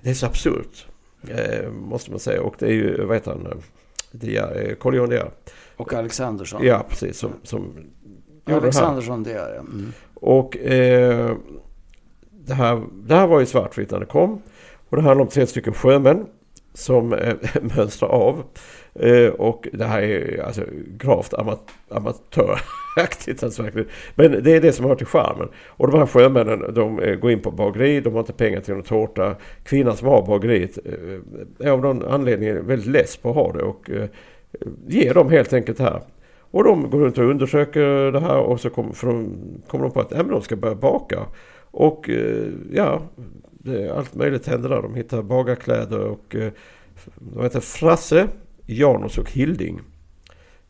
[0.02, 0.86] det är så absurt.
[1.28, 2.42] Eh, måste man säga.
[2.42, 3.46] Och det är ju, vad heter han?
[3.46, 3.58] eh,
[4.10, 5.26] Dia, eh, Carl Johan Dia.
[5.76, 6.64] Och Alexandersson.
[6.64, 7.18] Ja, precis.
[7.18, 7.72] Som, som.
[8.44, 9.58] Alexandersson, är det.
[9.58, 9.92] Mm.
[10.14, 11.36] Och eh,
[12.30, 14.42] det, här, det här var ju svartvitt när det kom.
[14.88, 16.26] Och det handlar om tre stycken sjömän
[16.78, 17.34] som eh,
[17.76, 18.42] mönstrar av.
[18.94, 20.62] Eh, och det här är alltså
[20.98, 23.42] gravt amat amatöraktigt.
[23.42, 23.88] Alltså verkligen.
[24.14, 25.48] Men det är det som hör till charmen.
[25.66, 28.00] Och de här sjömännen de eh, går in på bageri.
[28.00, 29.36] De har inte pengar till någon tårta.
[29.64, 33.62] Kvinnan som har bageriet eh, är av någon anledning väldigt less på att ha det.
[33.62, 34.08] Och eh,
[34.86, 36.02] ger dem helt enkelt det här.
[36.50, 39.38] Och de går runt och undersöker det här och så kommer de,
[39.68, 41.18] kommer de på att äh, de ska börja baka.
[41.70, 43.02] Och eh, ja,
[43.58, 44.82] det, allt möjligt händer där.
[44.82, 46.52] De hittar bagarkläder och eh,
[47.14, 48.28] de heter Frasse,
[48.66, 49.80] Janus och Hilding.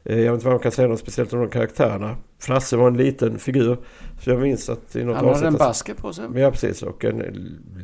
[0.04, 2.16] Eh, jag vet inte vad man kan säga något speciellt om de karaktärerna.
[2.40, 3.76] Frasse var en liten figur.
[4.20, 6.24] Så jag minns att i något Han hade en basker på sig.
[6.34, 6.82] Ja, precis.
[6.82, 7.18] Och en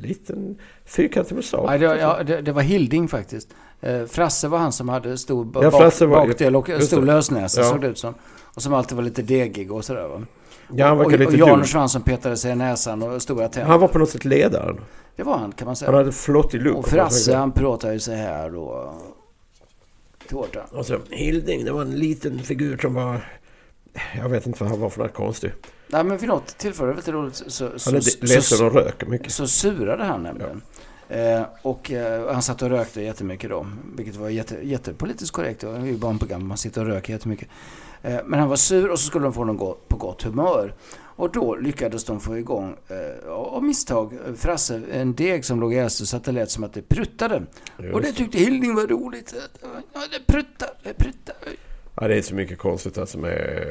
[0.03, 1.67] liten fyrkantig mustasch.
[1.67, 3.49] Nej, det, var- ja, det, det var Hilding faktiskt.
[3.81, 7.67] Eh, Frasse var han som hade stor Ja, bak, var- bakdel och stor lösnäsa Ja.
[7.71, 8.15] såg det ut som.
[8.55, 10.23] Och som alltid var lite degig och sådär va.
[10.77, 13.49] Ja, han och, verkar och lite var han som petade sig i näsan och stora
[13.49, 13.71] tänder.
[13.71, 14.81] Han var på något sätt ledaren.
[15.17, 15.91] Det var han kan man säga.
[15.91, 16.77] Han hade flottig look.
[16.77, 18.95] och Frasse han pratade ju så här då.
[20.29, 20.61] Tårta.
[20.71, 23.29] Och så Hilding, det var en liten figur som var...
[24.17, 25.53] Jag vet inte vad han var för något konstig.
[25.89, 29.33] Nej men vid något tillfälle, lite roligt, så, så, Han är ledsen och röker mycket.
[29.33, 30.63] så surade han nämligen.
[31.09, 33.67] Eh, och eh, han satt och rökte jättemycket då.
[33.97, 35.61] Vilket var jätte, jättepolitiskt korrekt.
[35.61, 37.49] Det är ju barnprogram, man sitter och röker jättemycket.
[38.05, 40.75] Eh, men han var sur och så skulle de få honom på gott humör.
[41.17, 45.75] Och då lyckades de få igång, eh, av misstag, eh, Frasse, en deg som låg
[45.75, 47.43] i ästen så att det lät som att det pruttade.
[47.93, 49.35] Och det tyckte Hilding var roligt.
[49.93, 51.37] Ja, det pruttar, det pruttar.
[52.01, 53.65] Ja, det är så mycket konstigt alltså med...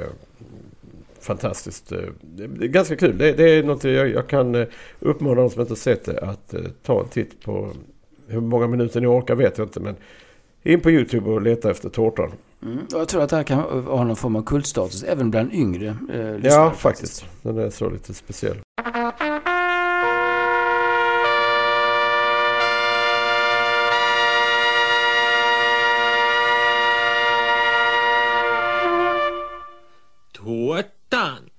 [1.19, 1.91] Fantastiskt.
[1.91, 3.17] eh, Det är ganska kul.
[3.17, 4.65] Det, det är något jag, jag kan
[4.99, 7.71] uppmana de som inte sett det att ta en titt på.
[8.27, 9.95] Hur många minuter ni orkar vet jag inte men
[10.63, 12.31] in på Youtube och leta efter tårtan.
[12.65, 12.77] Mm.
[12.93, 15.97] Och jag tror att det här kan ha någon form av kultstatus även bland yngre
[16.13, 17.25] eh, Ja, faktiskt.
[17.41, 18.57] Den är så lite speciell.
[30.33, 31.49] Tårtan!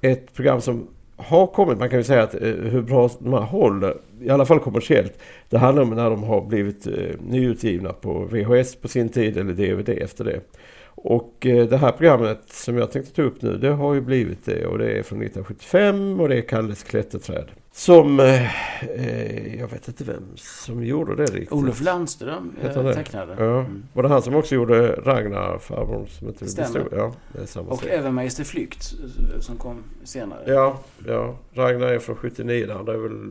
[0.00, 3.40] Ett program som har kommit, man kan ju säga att eh, hur bra de här
[3.40, 8.24] håller, i alla fall kommersiellt, det handlar om när de har blivit eh, nyutgivna på
[8.24, 10.40] VHS på sin tid eller DVD efter det.
[10.84, 14.44] Och eh, det här programmet som jag tänkte ta upp nu, det har ju blivit
[14.44, 17.44] det och det är från 1975 och det är Kalles klätterträd.
[17.78, 21.52] Som, eh, eh, jag vet inte vem som gjorde det riktigt.
[21.52, 22.94] Olof Landström han eh, det?
[22.94, 23.36] tecknade.
[23.38, 23.60] Ja.
[23.60, 23.82] Mm.
[23.92, 26.88] Var det han som också gjorde Ragnar, farbrorn som inte Stämmer.
[26.92, 27.98] Ja, det är samma Och serie.
[27.98, 28.94] även Magister Flykt
[29.40, 30.42] som kom senare.
[30.46, 31.36] Ja, ja.
[31.52, 33.30] Ragnar är från 79, det andra är väl...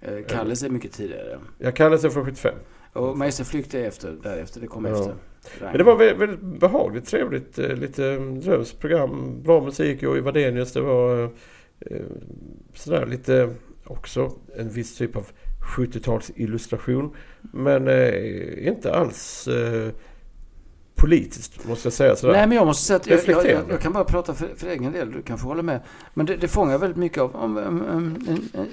[0.00, 1.38] Eh, Kalles är mycket tidigare.
[1.58, 2.54] Jag kallar sig från 75.
[2.92, 4.60] Och Magister Flykt är efter, därefter.
[4.60, 4.92] Det kom Ja.
[4.92, 5.14] efter.
[5.60, 9.42] Men det var väldigt, väldigt behagligt, trevligt, eh, lite drömskt program.
[9.42, 10.72] Bra musik, Jojje Wadenius.
[10.72, 11.22] Det var
[11.80, 11.96] eh,
[12.74, 15.26] sådär lite också en viss typ av
[15.76, 17.16] 70-tals illustration.
[17.40, 19.92] Men eh, inte alls eh,
[20.94, 22.16] politiskt måste jag säga.
[22.16, 22.32] Sådär.
[22.34, 24.66] Nej, men jag måste säga att jag, jag, jag, jag kan bara prata för, för
[24.66, 25.12] egen del.
[25.12, 25.80] Du kan få hålla med.
[26.14, 28.16] Men det, det fångar väldigt mycket av om, om, om,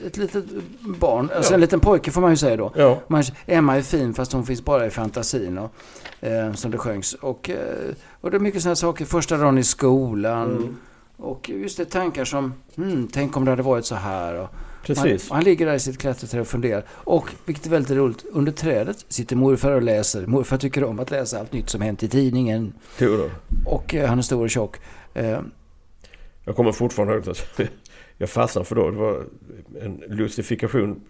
[0.08, 0.46] ett litet
[1.00, 1.30] barn.
[1.36, 1.56] Alltså Ja.
[1.56, 2.72] en liten pojke får man ju säga då.
[2.76, 3.00] Ja.
[3.08, 5.58] Man, Emma är fin fast hon finns bara i fantasin.
[5.58, 5.74] Och,
[6.20, 7.14] eh, som det sjöngs.
[7.14, 9.06] Och, eh, och det är mycket sådana saker.
[9.06, 10.52] Första dagen i skolan.
[10.52, 10.78] Mm.
[11.18, 14.40] Och just det tankar som, hmm, tänk om det hade varit så här.
[14.40, 14.50] Och,
[14.86, 15.30] Precis.
[15.30, 16.84] Han, han ligger där i sitt klätterträd och funderar.
[16.90, 20.26] Och, vilket är väldigt roligt, under trädet sitter morfar och läser.
[20.28, 22.74] Morfar tycker om att läsa allt nytt som hänt i tidningen.
[23.00, 23.30] Då.
[23.66, 24.78] Och eh, han är stor och tjock.
[25.14, 25.40] Eh,
[26.46, 27.60] Jag kommer fortfarande ihåg att
[28.18, 28.90] jag fastnade för då.
[28.92, 29.24] Det var
[29.82, 31.02] en lustifikation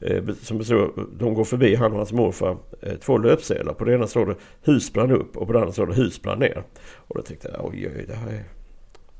[0.00, 2.56] eh, som bestod De går förbi han och hans morfar.
[2.82, 3.74] Eh, två löpsedlar.
[3.74, 6.22] På det ena står det hus brann upp och på det andra står det hus
[6.22, 6.62] brann ner.
[6.94, 8.44] Och då tänkte jag oj, oj, det här är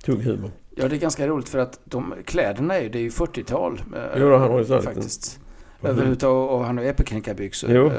[0.05, 0.51] tung humor.
[0.77, 3.83] Ja, det är ganska roligt för att de kläderna är ju, det är ju 40-tal.
[3.97, 5.41] Eh, Jo, han har ju Faktiskt.
[5.83, 5.91] Mhm.
[5.91, 7.71] Överhuvudtaget, och han har epiknickarbyxor.
[7.71, 7.87] Jo.
[7.87, 7.93] Eh,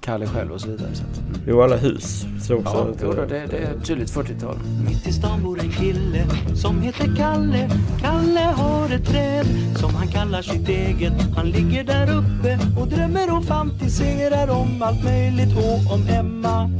[0.00, 0.90] Kalle själv och så vidare.
[0.94, 1.40] Så att, mm.
[1.46, 2.26] Jo, alla hus.
[2.42, 4.56] Så också Ja, att, jo då, det, det är tydligt 40-tal.
[4.86, 10.08] Mitt i stan bor en kille som heter Kalle Kalle har ett träd som han
[10.08, 15.94] kallar sitt eget Han ligger där uppe och drömmer och fantiserar om allt möjligt och
[15.94, 16.70] om Emma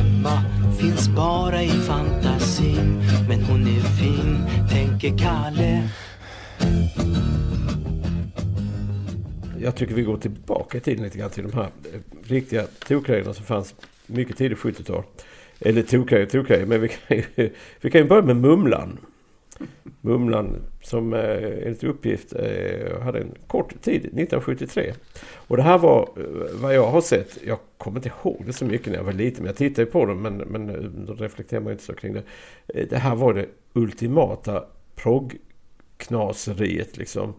[0.00, 0.42] Emma
[0.78, 4.38] finns bara i fantasin Men hon är fin,
[4.70, 5.88] tänker Kalle
[9.62, 13.34] jag tycker vi går tillbaka i tiden lite grann till de här eh, riktiga tokgrejerna
[13.34, 13.74] som fanns
[14.06, 15.02] mycket tidigt 70-tal.
[15.60, 17.24] Eller tokgrejer, tokgrejer, men vi kan, ju,
[17.80, 18.98] vi kan ju börja med Mumlan.
[20.00, 24.94] Mumlan som eh, enligt uppgift eh, hade en kort tid, 1973.
[25.34, 26.08] Och det här var
[26.52, 29.42] vad jag har sett, jag kommer inte ihåg det så mycket när jag var liten,
[29.42, 30.66] men jag tittade ju på dem, men, men
[31.06, 32.22] då reflekterar man inte så kring det.
[32.90, 34.64] Det här var det ultimata
[34.96, 37.34] proggknaseriet liksom.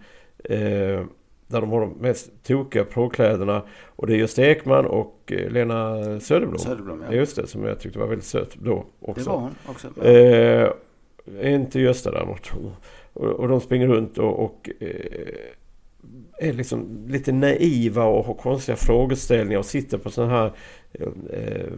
[1.52, 3.64] Där de har de mest tokiga proggkläderna.
[3.96, 6.60] Och det är Gösta Ekman och eh, Lena Söderblom.
[6.60, 7.14] Söderblom, ja.
[7.14, 9.24] Just det, som jag tyckte var väldigt söt då också.
[9.24, 10.06] Det var hon också.
[10.06, 12.52] Eh, inte Gösta däremot.
[13.14, 14.90] Och, och de springer runt och, och eh,
[16.38, 20.52] är liksom lite naiva och har konstiga frågeställningar och sitter på sådana här
[20.94, 21.74] eh,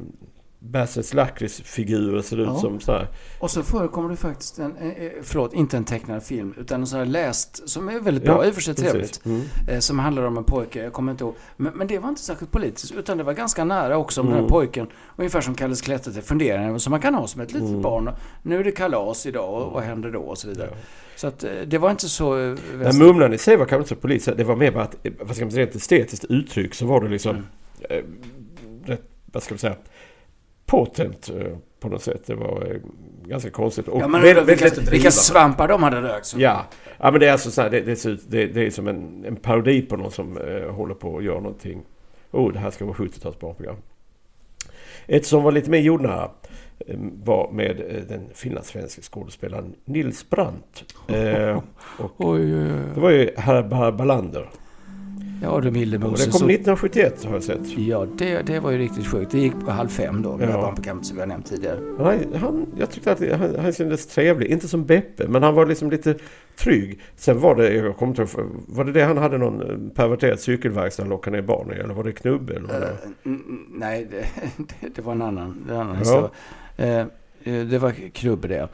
[0.66, 2.56] Bassets lakritsfigurer ser ut Ja.
[2.60, 3.08] som så här.
[3.40, 6.88] Och så förekommer det faktiskt en, eh, eh, förlåt, inte en tecknad film, utan en
[6.88, 9.26] sån här läst, som är väldigt bra, Ja, i och för sig trevligt.
[9.26, 9.42] Mm.
[9.70, 11.36] Eh, som handlar om en pojke, jag kommer inte ihåg.
[11.58, 14.34] Men, men det var inte särskilt politiskt, utan det var ganska nära också om den
[14.36, 14.44] Mm.
[14.46, 14.88] här pojken.
[15.16, 17.82] Ungefär som Kalles klättrade funderande, som man kan ha som ett litet Mm.
[17.82, 18.10] barn.
[18.44, 20.20] Nu är det kalas idag, och vad händer då?
[20.20, 20.70] Och så vidare.
[21.16, 22.30] Så att det var inte så...
[22.32, 24.38] Men väst- Mumlan i sig var kanske inte så politiskt.
[24.38, 27.10] Det var mer bara att, vad ska man säga, rent estetiskt uttryck så var det
[27.10, 27.46] liksom Mm.
[27.90, 28.04] eh,
[28.90, 29.02] rätt,
[29.32, 29.76] vad ska man säga,
[30.78, 32.22] potent eh, på något sätt.
[32.26, 32.78] Det var eh,
[33.28, 33.88] ganska konstigt.
[33.88, 36.26] Och Ja, men väldigt- vilka, vilka svampar de hade rökt.
[36.26, 36.40] Så.
[36.40, 36.66] Ja.
[37.00, 38.88] ja, men det är alltså så här, det, det, ser ut, det, det är som
[38.88, 41.82] en, en parodi på någon som eh, håller på att göra någonting.
[42.32, 43.76] Oh, det här ska vara 70-tals barnprogram.
[45.08, 46.32] Ett som var lite mer jordnära
[46.88, 50.84] eh, var med eh, den finlandssvenske skådespelaren Nils Brandt.
[51.08, 51.62] Eh,
[52.00, 52.80] och Oj, oj, oj.
[52.94, 54.50] det var ju Herr Ballander.
[55.44, 56.26] Ja, du milde Och det Moses.
[56.26, 57.78] kom Så- 1971 har jag sett.
[57.78, 59.32] Ja, det, det var ju riktigt sjukt.
[59.32, 60.52] Det gick på halv fem då, det Ja.
[60.52, 61.80] här barnprogrammet som vi har nämnt tidigare.
[61.98, 64.48] Han, han, jag tyckte att han, han kändes trevlig.
[64.48, 66.16] Inte som Beppe, men han var liksom lite
[66.56, 67.00] trygg.
[67.16, 68.38] Sen var det, jag kommer inte
[68.68, 71.80] var det det han hade någon eh, perverterad cykelverkstad han lockade ner barn i?
[71.80, 72.54] Eller var det Knubbe?
[72.56, 74.26] Eller n- nej, det,
[74.82, 76.04] det, det var en annan, det var en annan
[76.78, 76.86] Ja.
[76.86, 77.06] eh,
[77.66, 78.68] det var Krubbe det.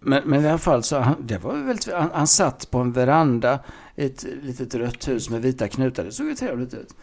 [0.00, 2.92] Men, men i alla fall så, han, det var väldigt, han, han satt på en
[2.92, 3.58] veranda
[3.96, 6.04] i ett litet rött hus med vita knutar.
[6.04, 6.94] Det såg ju trevligt ut.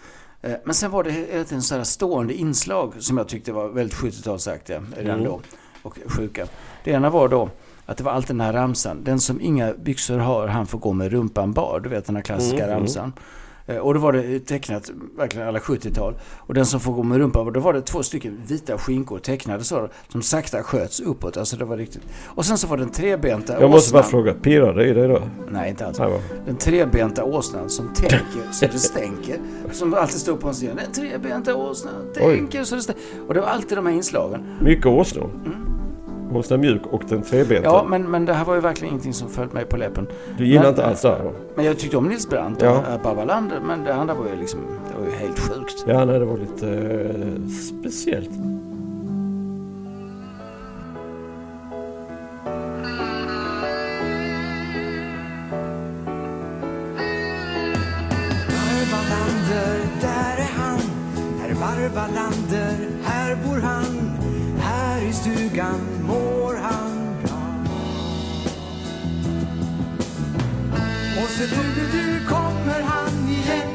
[0.42, 3.70] Eh, men sen var det hela tiden så här stående inslag som jag tyckte var
[3.70, 5.24] väldigt 70-talsaktiga redan Mm.
[5.26, 5.42] då.
[5.82, 6.48] Och sjuka.
[6.84, 7.50] Det ena var då
[7.86, 9.04] att det var alltid den här ramsan.
[9.04, 11.80] Den som inga byxor har, han får gå med rumpan bar.
[11.84, 12.80] Du vet den här klassiska Mm, mm.
[12.80, 13.14] ramsan.
[13.18, 13.22] Eh,
[13.82, 16.14] Och då var det tecknat verkligen alla 70-tal.
[16.38, 19.64] Och den som får gå med rumpan, då var det två stycken vita skinkor tecknade
[19.64, 21.38] så, som sakta sköts uppåt.
[21.38, 22.02] Alltså det var riktigt.
[22.26, 25.08] Och sen så var den trebenta Jag måste bara åsnan- fråga, pirrar det i dig
[25.08, 25.22] då?
[25.52, 26.00] Nej, inte alls.
[26.00, 26.20] Nej?
[26.46, 29.38] Den trebenta åsnan som tänker så det stänker.
[29.72, 30.76] Som alltid står på en scen.
[30.76, 33.04] Den trebenta åsnan tänker så det stänker.
[33.28, 34.44] Och det var alltid de här inslagen.
[34.62, 35.30] Mycket åsnor.
[36.32, 37.64] Åsna mjuk och den trebenta.
[37.64, 40.08] Ja, men, men det här var ju verkligen ingenting som föll mig på läppen.
[40.38, 41.32] Du gillar men, inte alls det här?
[41.56, 42.84] Men jag tyckte om Nils Brandt och Ja.
[42.90, 42.98] ja.
[43.04, 45.86] Baba Lander, men det andra var ju liksom, det var ju helt sjukt.
[45.88, 47.50] Ja, nej, det var lite eh,
[47.80, 48.30] speciellt.
[61.64, 64.12] Varvalander, här bor han.
[64.60, 67.44] Här i stugan mår han bra.
[71.22, 73.70] Och sen du, du, du kommer han igen.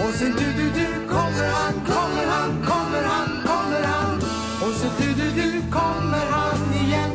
[0.00, 4.16] Och sen du, du, du kommer han, kommer han, kommer han, kommer han.
[4.62, 7.10] Och sen du, du, du kommer han igen.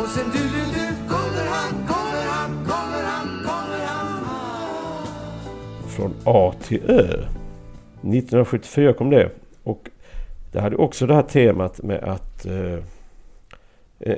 [0.00, 4.22] Och sen du, du, du kommer han, kommer han, kommer han, kommer han.
[5.88, 7.26] Från A till Ö.
[8.00, 9.30] 1974 kom det.
[9.62, 9.90] Och
[10.52, 12.78] det hade också det här temat med att eh,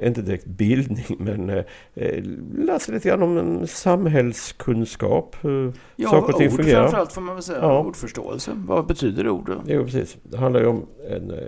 [0.03, 1.64] inte direkt bildning men eh,
[1.95, 5.37] eh, sig lite grann om samhällskunskap.
[5.41, 6.81] Hur Ja, saker och ting ord fungerar.
[6.83, 7.59] framförallt får man väl säga.
[7.62, 7.81] Ja.
[7.85, 8.51] Ordförståelse.
[8.55, 9.47] Vad betyder ord?
[9.47, 9.62] då?
[9.66, 10.16] Jo, precis.
[10.22, 11.39] Det handlar ju om en, eh,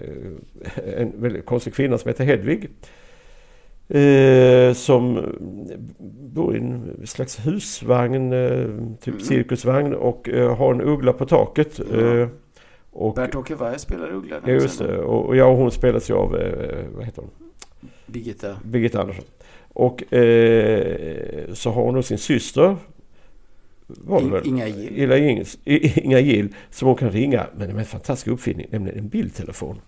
[1.03, 2.71] en väldigt konstig kvinna som heter Hedvig.
[3.89, 5.19] Eh, som
[6.35, 8.67] bor i en slags husvagn, eh,
[9.01, 9.21] typ Mm.
[9.21, 11.81] cirkusvagn och eh, har en uggla på taket.
[11.81, 12.29] Eh,
[12.93, 14.37] och, Bert-Åke Weiss spelar Uggla.
[14.45, 14.99] ja, just det.
[14.99, 17.50] Och, och jag och hon spelas ju av, eh, vad heter hon?
[18.07, 18.57] Birgitta.
[18.65, 19.25] Birgitta Andersson.
[19.73, 22.77] Och eh, så har hon då sin syster.
[23.87, 24.47] Var det In- väl?
[24.47, 25.93] Inga Gill.
[26.03, 26.49] Inga.
[26.71, 28.67] Som hon kan ringa med en fantastisk uppfinning.
[28.71, 29.81] Nämligen en bildtelefon.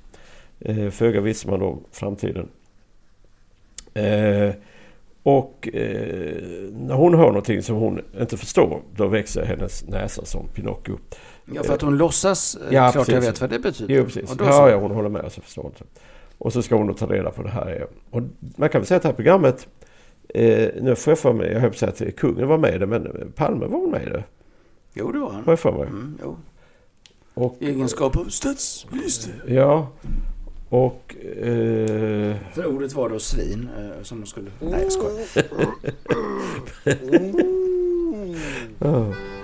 [0.60, 2.48] Eh, Föga visste man då framtiden.
[3.94, 4.50] Eh,
[5.22, 8.82] och eh, när hon hör någonting som hon inte förstår.
[8.96, 10.98] Då växer hennes näsa som Pinocchio.
[11.54, 12.54] Ja, för att hon låtsas.
[12.56, 13.30] eh, Ja, klart jag precis.
[13.30, 13.94] vet vad det betyder.
[13.94, 14.34] Jo, precis.
[14.38, 15.32] Ja, ja, hon håller med.
[15.32, 15.84] Så förstår inte.
[16.42, 17.86] Och så ska hon då ta reda på det här.
[18.10, 18.22] Och
[18.56, 19.68] man kan väl säga att det här programmet
[20.34, 22.86] Eh, nu får jag för mig, jag höll säga att kungen var med i det,
[22.86, 24.24] men Palme var med i det.
[24.94, 25.44] Jo, det var han.
[25.44, 25.86] Har jag för mig.
[25.86, 26.36] Mm, jo.
[27.34, 29.32] Och, egenskap av statsminister.
[29.46, 29.88] ja,
[30.68, 31.16] och...
[31.16, 34.50] Eh, För ordet var då svin, eh, som de skulle...
[34.60, 35.26] Nej, jag skojar.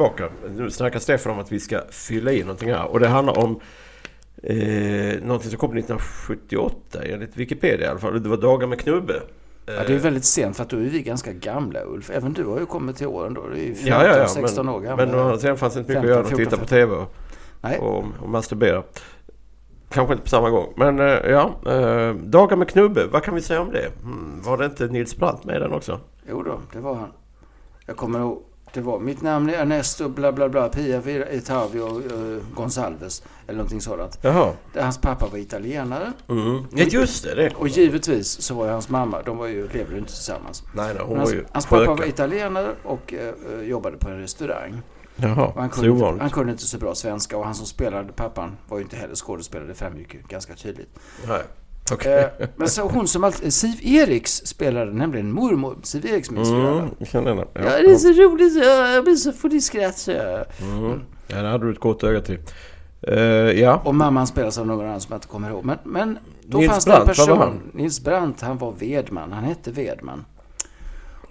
[0.00, 0.28] tillbaka.
[0.56, 2.86] Nu snackar Stefan om att vi ska fylla i någonting här.
[2.86, 3.60] Och det handlar om
[4.42, 8.22] eh, någonting som kom 1978 enligt Wikipedia i alla fall.
[8.22, 9.22] Det var Dagar med Knubbe.
[9.66, 12.10] Ja, det är väldigt sent för att då är vi ganska gamla Ulf.
[12.10, 13.46] Även du har ju kommit till åren då.
[13.48, 14.28] Du är ju 15, Ja, ja, ja.
[14.28, 15.06] 16 år Men, gammal.
[15.06, 16.62] men å andra sidan fanns det inte mycket 15, att göra än att 14, titta
[16.62, 17.14] på TV och,
[17.60, 17.78] Nej.
[17.78, 18.82] och, och masturbera.
[19.88, 20.72] Kanske inte på samma gång.
[20.76, 23.06] Men eh, ja, eh, Dagar med Knubbe.
[23.06, 23.90] Vad kan vi säga om det?
[24.02, 26.00] Hmm, var det inte Nils Brandt med i den också?
[26.28, 27.08] Jo då, det var han.
[27.86, 28.42] Jag kommer ihåg.
[28.72, 33.22] Det var mitt namn är Ernesto bla bla bla Pia Itavio uh, Gonsalves.
[33.46, 34.18] Eller någonting sådant.
[34.22, 34.52] Jaha.
[34.72, 36.12] Där hans pappa var italienare.
[36.28, 36.66] Mm.
[36.74, 37.34] Ja, just det.
[37.34, 37.54] det.
[37.54, 40.62] Och givetvis så var ju hans mamma, de var ju, levde ju inte tillsammans.
[40.72, 44.08] Nej, nej, hon Men var hans, ju hans pappa var italienare och eh, jobbade på
[44.08, 44.82] en restaurang.
[45.16, 48.56] Jaha, han, kunde inte, han kunde inte så bra svenska och han som spelade pappan
[48.68, 49.68] var ju inte heller skådespelare.
[49.68, 50.98] Det framgick ju ganska tydligt.
[51.28, 51.42] Nej.
[51.92, 52.30] Okej.
[52.38, 53.54] Eh, men så hon som alltid...
[53.54, 55.76] Siv Eriks spelade nämligen mormor.
[55.82, 56.48] Siv Eriks minns.
[56.48, 57.44] Mm, känner den.
[57.54, 58.64] Ja, det är så roligt.
[58.64, 59.98] Ja, jag blir så full i skratt.
[59.98, 60.44] Så jag.
[60.62, 61.00] Mm.
[61.28, 62.38] Ja, det hade du ett gott öga till.
[63.02, 63.14] Eh,
[63.60, 63.82] ja.
[63.84, 65.64] Och mamman spelas av någon annan som jag inte kommer ihåg.
[65.64, 67.60] Men, men då Nils fanns det en Brandt, vad var person.
[67.72, 67.82] han?
[67.82, 69.32] Nils Brandt, han var vedman.
[69.32, 70.24] Han hette Vedman.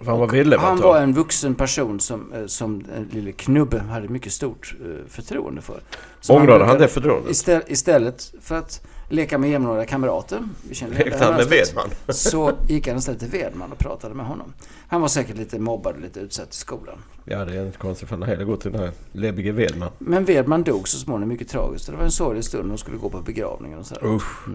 [0.06, 4.08] Han var medlem Han var en vuxen person som, eh, som den lille Knubbe hade
[4.08, 4.74] mycket stort
[5.08, 5.80] förtroende för.
[6.28, 7.30] Ångrade han brukade- det förtroendet?
[7.30, 10.48] Istället, istället för att leka med jämnåriga kamrater.
[10.68, 11.46] Vi kände Lekte han med.
[11.46, 11.90] Wedman?
[12.08, 14.52] Så gick han istället till Wedman och pratade med honom.
[14.88, 16.98] Han var säkert lite mobbad och lite utsatt i skolan.
[17.24, 19.90] Ja, det är inte konstigt för han hellre gått till den här läbbige Wedman.
[19.98, 21.86] Men Wedman dog så småningom mycket tragiskt.
[21.86, 22.70] Det var en sorglig stund.
[22.70, 24.14] De skulle gå på begravningen och sådär.
[24.14, 24.48] Usch.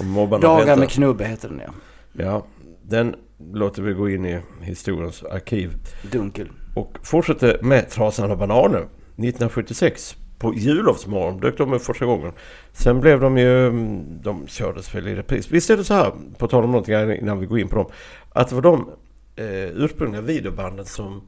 [0.00, 0.76] Och mobbarna Dagar väntar.
[0.76, 1.72] med knubbe heter den ja.
[2.12, 2.46] Ja,
[2.82, 3.14] den
[3.52, 5.72] låter vi gå in i historiens arkiv.
[6.12, 6.48] Dunkel.
[6.74, 8.78] Och fortsätter med Trasan och bananer.
[8.78, 12.32] 1976 på jullovsmorgon dök de upp första gången.
[12.72, 15.50] Sen blev de ju, mm, de kördes väl i repris.
[15.50, 17.86] Visst är det så här, på tal om någonting innan vi går in på dem.
[18.32, 18.90] Att det var de
[19.36, 19.44] eh,
[19.84, 21.22] ursprungliga videobanden som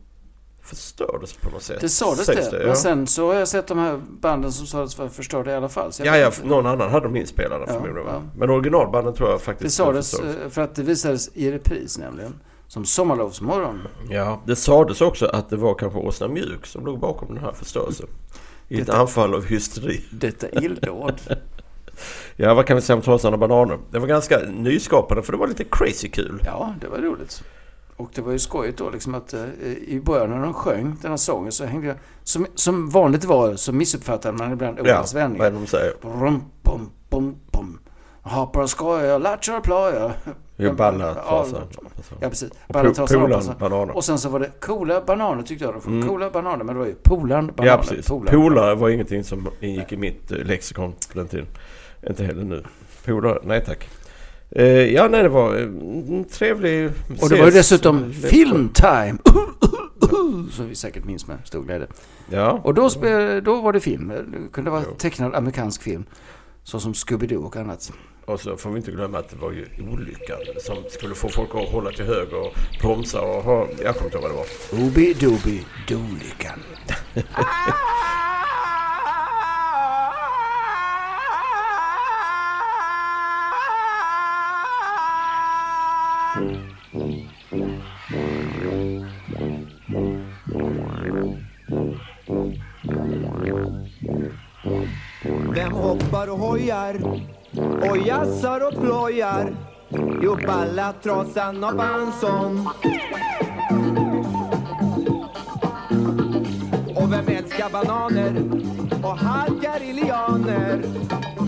[0.63, 1.81] förstördes på något sätt.
[1.81, 2.61] Det sades Sägs det.
[2.61, 2.67] ja.
[2.67, 5.69] Men sen så har jag sett de här banden som sades vara förstörda i alla
[5.69, 5.91] fall.
[6.05, 8.09] Ja, ja, någon annan hade de inspelade Ja, förmodligen.
[8.09, 8.23] ja.
[8.37, 12.35] Men originalbanden tror jag faktiskt Det sades eh, för att det visades i repris nämligen.
[12.69, 13.81] Som Sommarlovsmorgon.
[14.11, 17.53] Ja, det sades också att det var kanske Åsna Mjuk som låg bakom den här
[17.53, 18.07] förstörelsen.
[18.73, 20.05] I ett anfall av hysteri.
[20.11, 21.21] Detta illdåd.
[22.37, 23.79] Ja, vad kan vi säga om Trasan och bananer?
[23.91, 26.43] Det var ganska nyskapande för det var lite crazy kul.
[26.45, 27.43] Ja, det var roligt.
[27.97, 29.45] Och det var ju skojigt då liksom att eh,
[29.87, 31.97] i början när de sjöng den här sången så hängde jag...
[32.25, 35.51] Som, som vanligt var så missuppfattade man ibland Ja, ordens vad är vändningar.
[35.51, 35.93] det de säger?
[36.03, 37.79] Brum, bum, bum, bum.
[38.31, 40.13] Hoppar och skojar, latchar och plajar.
[40.57, 41.47] Ja, balla, Ja,
[42.29, 42.51] precis.
[42.51, 43.97] Och Balla, po- trasan, polan, hoppas- bananer.
[43.97, 45.87] Och sen så var det coola bananer tyckte jag.
[45.87, 46.09] Mm.
[46.09, 47.71] Coola bananer, men det var ju polan, bananer.
[47.73, 48.07] Ja, precis.
[48.09, 51.47] Polare var ingenting som ingick i mitt eh, lexikon på den tiden.
[52.09, 52.65] Inte heller nu.
[53.05, 53.89] Polare, nej tack.
[54.51, 56.91] Eh, ja, nej det var eh, en trevlig...
[57.21, 59.19] Och det var ju dessutom filmtime.
[60.51, 61.87] Som vi säkert minns med stor glädje.
[62.31, 62.61] Ja.
[62.65, 64.09] Och då, spel, då var det film.
[64.09, 66.05] Det kunde vara tecknad amerikansk film.
[66.65, 67.93] Så som Scooby-Doo och annat.
[68.25, 71.51] Och så får vi inte glömma att det var ju olyckan som skulle få folk
[71.55, 73.69] att hålla till höger och bromsa och ha...
[73.83, 74.47] Jag kommer inte ihåg vad det var.
[74.81, 76.61] Ooby-Dooby Doolyckan.
[96.11, 96.97] jobbar och hojar
[97.91, 99.57] och jassar och plojar?
[100.23, 102.69] Jo, balla, Trasan och Bansson.
[106.97, 108.43] Och vem älskar bananer
[109.03, 110.83] och halkar i lianer?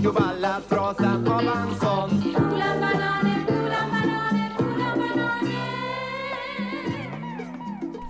[0.04, 2.10] Jo, balla, Trasan och Bansson.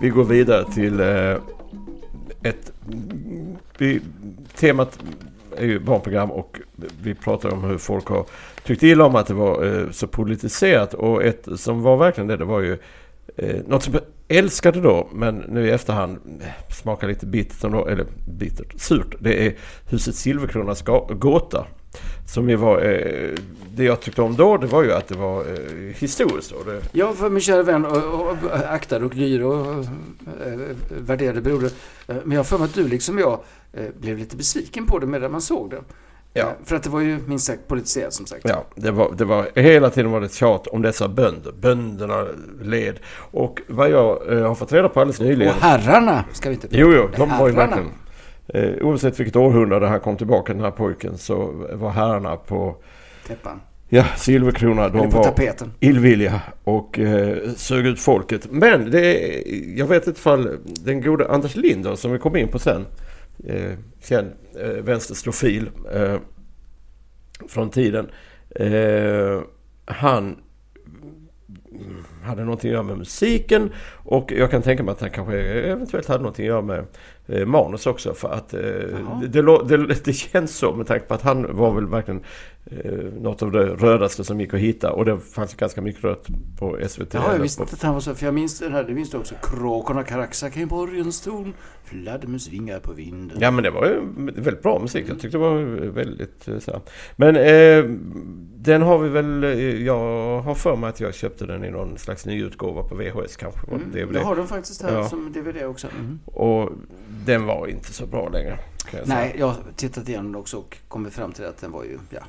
[0.01, 1.37] Vi går vidare till eh,
[2.43, 2.73] ett...
[4.55, 4.99] Temat
[5.57, 6.59] är ju barnprogram och
[7.03, 8.25] vi pratar om hur folk har
[8.63, 10.93] tyckt illa om att det var eh, så politiserat.
[10.93, 12.77] Och ett som var verkligen det, det var ju
[13.37, 14.03] eh, något som jag
[14.37, 18.05] älskade då, men nu i efterhand eh, smakar lite bittert, eller
[18.39, 19.15] bittert, surt.
[19.19, 19.55] Det är
[19.89, 21.65] Huset Silverkronas gåta.
[22.27, 23.35] Som ju var, eh,
[23.75, 26.51] det jag tyckte om då, det var ju att det var eh, historiskt.
[26.51, 28.37] Och det, Ja, för min kära vän och, och, och
[28.69, 29.85] aktad och dyr och
[30.45, 31.69] eh, värderade broder.
[32.07, 33.39] Eh, men jag har för mig att du liksom jag
[33.99, 35.81] blev lite besviken på det medan man såg det.
[36.33, 36.41] Ja.
[36.41, 38.41] Eh, För att det var ju minst sagt politiserat som sagt.
[38.49, 41.51] Ja, det var, det var hela tiden var det ett tjat om dessa bönder.
[41.51, 42.25] Bönderna
[42.61, 42.99] led.
[43.15, 45.53] Och vad jag eh, har fått reda på alldeles nyligen.
[45.53, 47.89] Och herrarna ska vi inte prata Jo, jo, de var ju verkligen...
[48.47, 52.75] Eh, oavsett vilket århundrade han kom tillbaka, den här pojken, så var herrarna på...
[53.27, 53.61] Täppan.
[53.89, 55.71] Ja, Silverkrona, de var tapeten.
[55.79, 58.47] illvilliga och eh, sög ut folket.
[58.51, 59.43] Men det
[59.75, 62.85] jag vet inte ifall den gode Anders Linder som vi kom in på sen,
[63.47, 66.17] eh, känd eh, vänsterslofil eh,
[67.47, 68.09] från tiden,
[68.55, 69.41] eh,
[69.85, 70.37] han
[72.23, 73.71] hade någonting att göra med musiken
[74.03, 76.85] och jag kan tänka mig att han kanske eventuellt hade någonting att göra med
[77.27, 78.59] eh, manus också för att eh,
[79.27, 82.23] det, det, det känns så med tanke på att han var väl verkligen
[82.65, 86.27] eh, något av det rödaste som gick att hitta och det fanns ganska mycket rött
[86.59, 87.13] på SVT.
[87.13, 88.15] Ja, jag visste inte att han var så.
[88.15, 89.35] För jag minns den här, det minns du också.
[89.41, 91.53] Kråkorna karaxar i borgens torn.
[91.83, 93.37] Fladdermus vingar på vinden.
[93.41, 94.01] Ja men det var ju
[94.41, 95.05] väldigt bra musik.
[95.09, 95.55] Jag tyckte det var
[95.89, 96.81] väldigt eh, så här.
[97.15, 97.97] Men eh,
[98.55, 101.97] den har vi väl, eh, jag har för mig att jag köpte den i någon
[101.97, 103.67] slags nyutgåva på VHS kanske.
[103.67, 104.15] Mm, DVD.
[104.15, 105.09] jag har den faktiskt här Ja.
[105.09, 105.87] som DVD också.
[105.99, 106.19] Mm.
[106.25, 106.69] Och
[107.25, 108.59] den var inte så bra längre.
[108.91, 111.83] Jag Nej, jag har tittat igenom den också och kommit fram till att den var
[111.83, 112.21] ju, ja.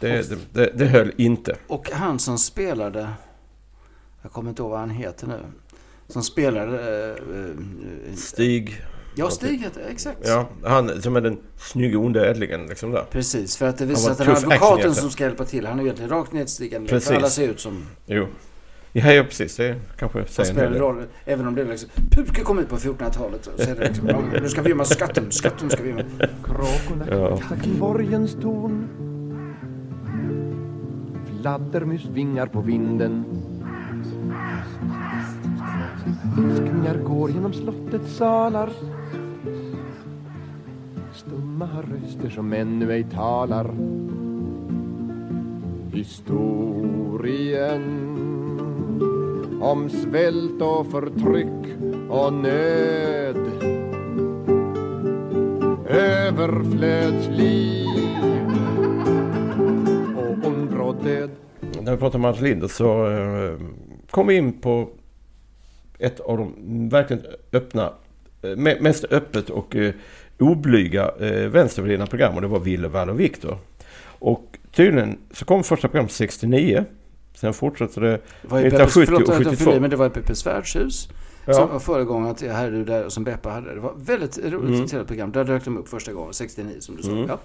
[0.00, 1.56] Det, det, det, det höll inte.
[1.66, 3.08] Och han som spelade,
[4.22, 5.38] jag kommer inte ihåg vad han heter nu,
[6.08, 6.78] som spelade...
[7.30, 7.40] eh,
[8.10, 8.82] eh, Stig.
[9.14, 10.18] Ja, Stig heter exakt.
[10.24, 13.04] Ja, han som är den snygga onde ädlingen liksom där.
[13.10, 16.10] Precis, för att det visar att den advokaten som ska hjälpa till, han är egentligen
[16.10, 16.88] rakt nedstigande.
[16.88, 17.08] Precis.
[17.08, 17.86] För alla ser ut som...
[18.06, 18.26] Jo.
[18.92, 19.56] Ja, ja precis.
[19.56, 21.90] Det kanske säger spelar roll, även om det är liksom...
[22.10, 23.48] Puke kom ut på 1400-talet.
[23.56, 26.02] Så är det liksom, nu ska vi gömma skatten, skatten ska vi gömma.
[26.44, 27.40] Kråkorna Ja.
[27.78, 28.88] borgens torn
[31.40, 33.24] fladdermusvingar på vinden.
[36.36, 38.70] Viskningar går genom slottets salar.
[41.14, 43.70] Stumma röster som ännu ej talar.
[45.92, 47.82] Historien
[49.60, 51.76] om svält och förtryck
[52.08, 53.36] och nöd.
[55.88, 57.89] Överflödsliv
[61.04, 61.30] död.
[61.80, 63.54] När vi pratar om Hans Linder så eh,
[64.10, 64.88] kom vi in på
[65.98, 66.54] ett av de
[66.88, 67.22] verkligen
[67.52, 67.92] öppna,
[68.42, 69.94] eh, me- mest öppet och eh,
[70.38, 71.10] oblyga
[71.48, 73.58] vänstervridna program och det var Ville, Valle och Viktor.
[74.18, 76.84] Och tydligen så kom första programmet 69.
[77.34, 79.56] Sen fortsatte det Det var ju 1970 Beppes, och förlåt, jag 72.
[79.64, 81.08] fyller i, men det var ju Beppes värdshus.
[81.46, 81.52] Ja.
[81.54, 83.74] Som var föregångaren till Här är du där som Beppe hade.
[83.74, 85.06] Det var väldigt roligt Mm.
[85.06, 85.32] program.
[85.32, 87.10] Där dök de upp första gången, 69 som du sa.
[87.10, 87.28] Mm.
[87.28, 87.38] Ja.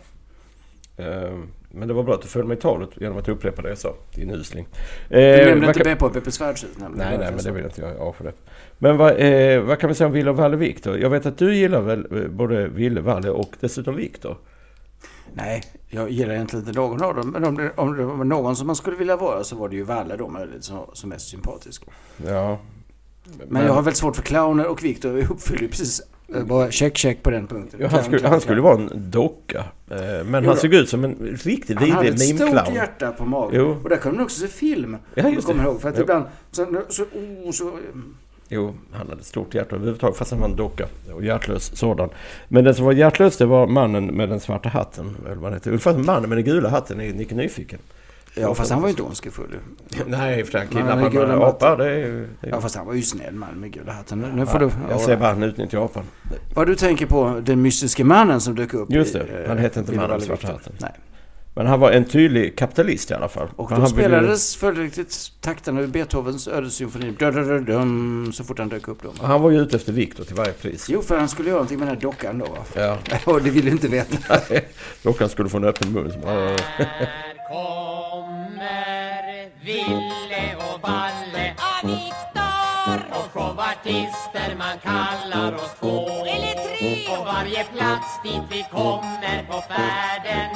[1.03, 1.39] Eh,
[1.75, 3.77] Men det var bra att du följde mig i talet genom att upprepa det jag
[3.77, 3.93] sa.
[4.15, 4.67] Din usling.
[5.09, 7.09] Du nämnde inte kan- Beppe och Beppes värdshus nämligen.
[7.09, 7.95] Nej, nej, men det jag vill inte jag.
[7.97, 8.33] Ja, för det.
[8.77, 10.97] Men vad, eh, vad kan vi säga om Ville och Valle Viktor?
[10.97, 14.37] Jag vet att du gillar väl eh, både Ville, Valle och dessutom Viktor?
[15.33, 17.29] Nej, jag gillar egentligen inte någon av dem.
[17.29, 19.75] Men om det, om det var någon som man skulle vilja vara så var det
[19.75, 21.83] ju Valle då möjligt som, som mest sympatisk.
[22.27, 22.59] Ja.
[23.47, 26.01] Men, jag har väldigt svårt för clowner och Viktor uppfyller ju precis
[26.35, 27.79] eh, bara check check på den punkten.
[27.81, 29.63] Ja, han, skulle, han skulle vara en docka.
[29.91, 32.75] Eh, Men Jo han såg ut som en riktigt Han hade vidrig ett stort meme-clown.
[32.75, 33.59] hjärta på magen.
[33.59, 33.77] Jo.
[33.83, 34.97] Och där kunde man också se film.
[35.15, 35.81] Ja, just kommer ihåg.
[35.81, 36.01] För att Jo.
[36.03, 37.71] ibland så, så, oh, så
[38.49, 40.85] Jo, han hade ett stort hjärta överhuvudtaget fast han var en docka.
[41.13, 42.09] Och hjärtlös sådan.
[42.47, 45.15] Men den som var hjärtlös det var mannen med den svarta hatten.
[45.25, 45.69] Eller vad han heter.
[45.69, 47.79] Ungefär mannen med den gula hatten i Nicke Nyfiken.
[48.35, 49.59] Ja, fast han var ju inte ondskefull.
[50.05, 51.67] Nej, för han gula med matten.
[51.71, 51.77] apor.
[51.83, 52.01] Det är ju...
[52.01, 54.19] det är ju- Ja, fast han var ju snäll man med gula hatten.
[54.19, 54.69] Nu, nu får du...
[54.89, 56.03] Jag säger bara han utnyttjar apan.
[56.55, 59.79] Vad du tänker på, den mystiske mannen som dök upp Just det, eh, han hette
[59.79, 60.73] inte Ville mannen med svarta hatten.
[60.81, 60.91] Nej.
[61.57, 63.47] Men han var en tydlig kapitalist i alla fall.
[63.55, 67.13] Och då han ville- spelades följdriktigt takterna ur Beethovens ödessymfoni
[68.33, 69.09] så fort han dök upp då.
[69.25, 70.87] Han var ju ute efter Viktor till varje pris.
[70.89, 72.47] Jo, för han skulle göra någonting med den här dockan då.
[72.75, 72.97] Ja.
[73.25, 74.39] Och det vill du inte veta.
[75.03, 76.11] Dockan skulle få en öppen mun.
[79.65, 86.25] Ville och Valle och Viktor och showartister man kallar oss två.
[86.25, 87.17] Eller tre.
[87.17, 90.49] Och varje plats dit vi kommer på färden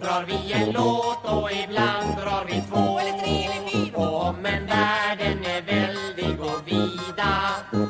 [0.00, 2.98] drar vi en låt och ibland drar vi två.
[2.98, 3.98] Eller tre eller fyra.
[3.98, 7.32] Och om en världen är väldig och vida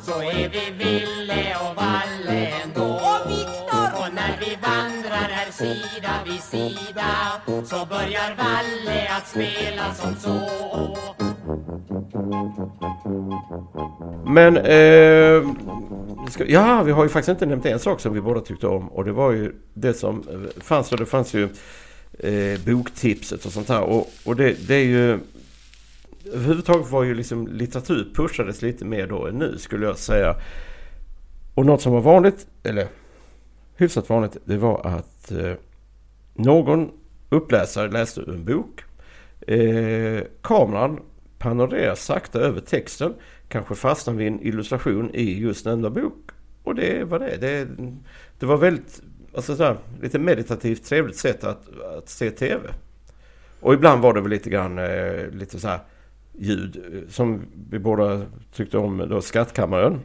[0.02, 1.86] så är vi Ville och Valle
[5.57, 7.11] sida vid sida
[7.64, 10.40] så börjar Valle att spela som så
[14.26, 14.57] Men...
[14.57, 15.52] Eh,
[16.30, 18.88] ska, ja, vi har ju faktiskt inte nämnt en sak som vi båda tyckte om.
[18.88, 20.92] Och det var ju det som eh, fanns.
[20.92, 21.48] Och det fanns ju
[22.18, 23.82] eh, boktipset och sånt här.
[23.82, 25.18] Och, och det, det är ju...
[26.32, 30.34] Överhuvudtaget var ju liksom litteratur pushades lite mer då än nu skulle jag säga.
[31.54, 32.88] Och något som var vanligt, eller
[33.76, 35.52] hyfsat vanligt, det var att eh,
[36.34, 36.90] någon
[37.28, 38.84] uppläsare läste ur en bok.
[39.46, 41.00] Eh, kameran
[41.38, 43.14] panorerar sakta över texten.
[43.48, 46.30] Kanske fastnar vid en illustration i just nämnda bok.
[46.62, 47.36] Och det var det.
[47.40, 47.68] Det,
[48.38, 49.02] det var väldigt,
[49.34, 51.68] alltså så här, lite meditativt trevligt sätt att,
[51.98, 52.68] att se TV.
[53.60, 55.80] Och ibland var det väl lite grann eh, lite så här
[56.32, 58.22] ljud eh, som vi båda
[58.52, 60.00] tyckte om då Skattkammaren.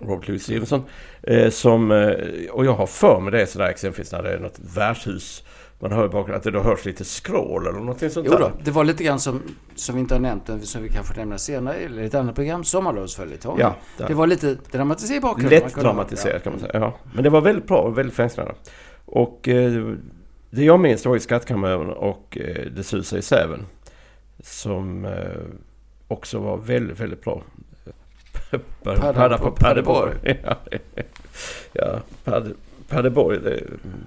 [0.00, 0.82] Robert Louis Stevenson.
[1.22, 2.14] Eh, som, eh,
[2.50, 5.44] och jag har för mig det sådär exempelvis när det är något värdshus.
[5.82, 8.52] Man hör bakgrunden att det då hörs lite skrål eller någonting sånt Jo då, där.
[8.64, 9.42] det var lite grann som,
[9.74, 12.34] som vi inte har nämnt, men som vi kanske nämner senare, eller i ett annat
[12.34, 13.60] program, Sommarlovsföljetongen.
[13.60, 14.08] Ja, där.
[14.08, 15.62] det var lite dramatiserat i bakgrunden.
[15.62, 16.72] Lätt dramatiserat kan man säga.
[16.74, 16.94] Ja.
[17.14, 18.54] Men det var väldigt bra och väldigt fängslande.
[19.04, 19.94] Och eh,
[20.50, 23.66] det jag minns det var ju Skattkammaren och eh, Det susar i säven.
[24.42, 25.12] Som eh,
[26.08, 27.42] också var väldigt, väldigt bra.
[28.82, 30.14] Padda Padda på Paddeborg.
[30.44, 30.56] Ja,
[31.72, 32.54] ja Padde-
[32.88, 33.38] Paddeborg.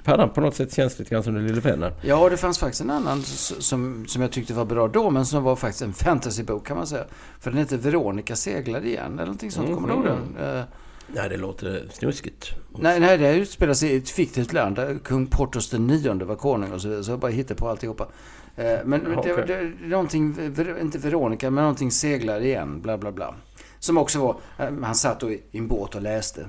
[0.04, 1.92] Paddan på något sätt känns lite grann som den lille vännen.
[2.02, 5.26] Ja, och det fanns faktiskt en annan som, som jag tyckte var bra då, men
[5.26, 7.04] som var faktiskt en fantasybok kan man säga.
[7.40, 9.74] För den heter Veronica seglar igen, eller någonting sånt.
[9.76, 10.58] Kommer du ihåg den?
[10.58, 10.64] Eh,
[11.08, 12.52] Nej, det låter snuskigt.
[12.80, 16.36] Nej, nej, det utspelar sig i ett fiktivt land där kung Portos den nionde var
[16.36, 17.04] konung och så vidare.
[17.04, 18.08] Så jag bara hittar på alltihopa.
[18.56, 19.44] Eh, Men Ja, det, okej.
[19.48, 20.36] det, det, någonting,
[20.82, 23.36] inte Veronica, men någonting seglar igen, bla bla bla.
[23.84, 24.36] Som också var...
[24.82, 26.46] Han satt då i en båt och läste.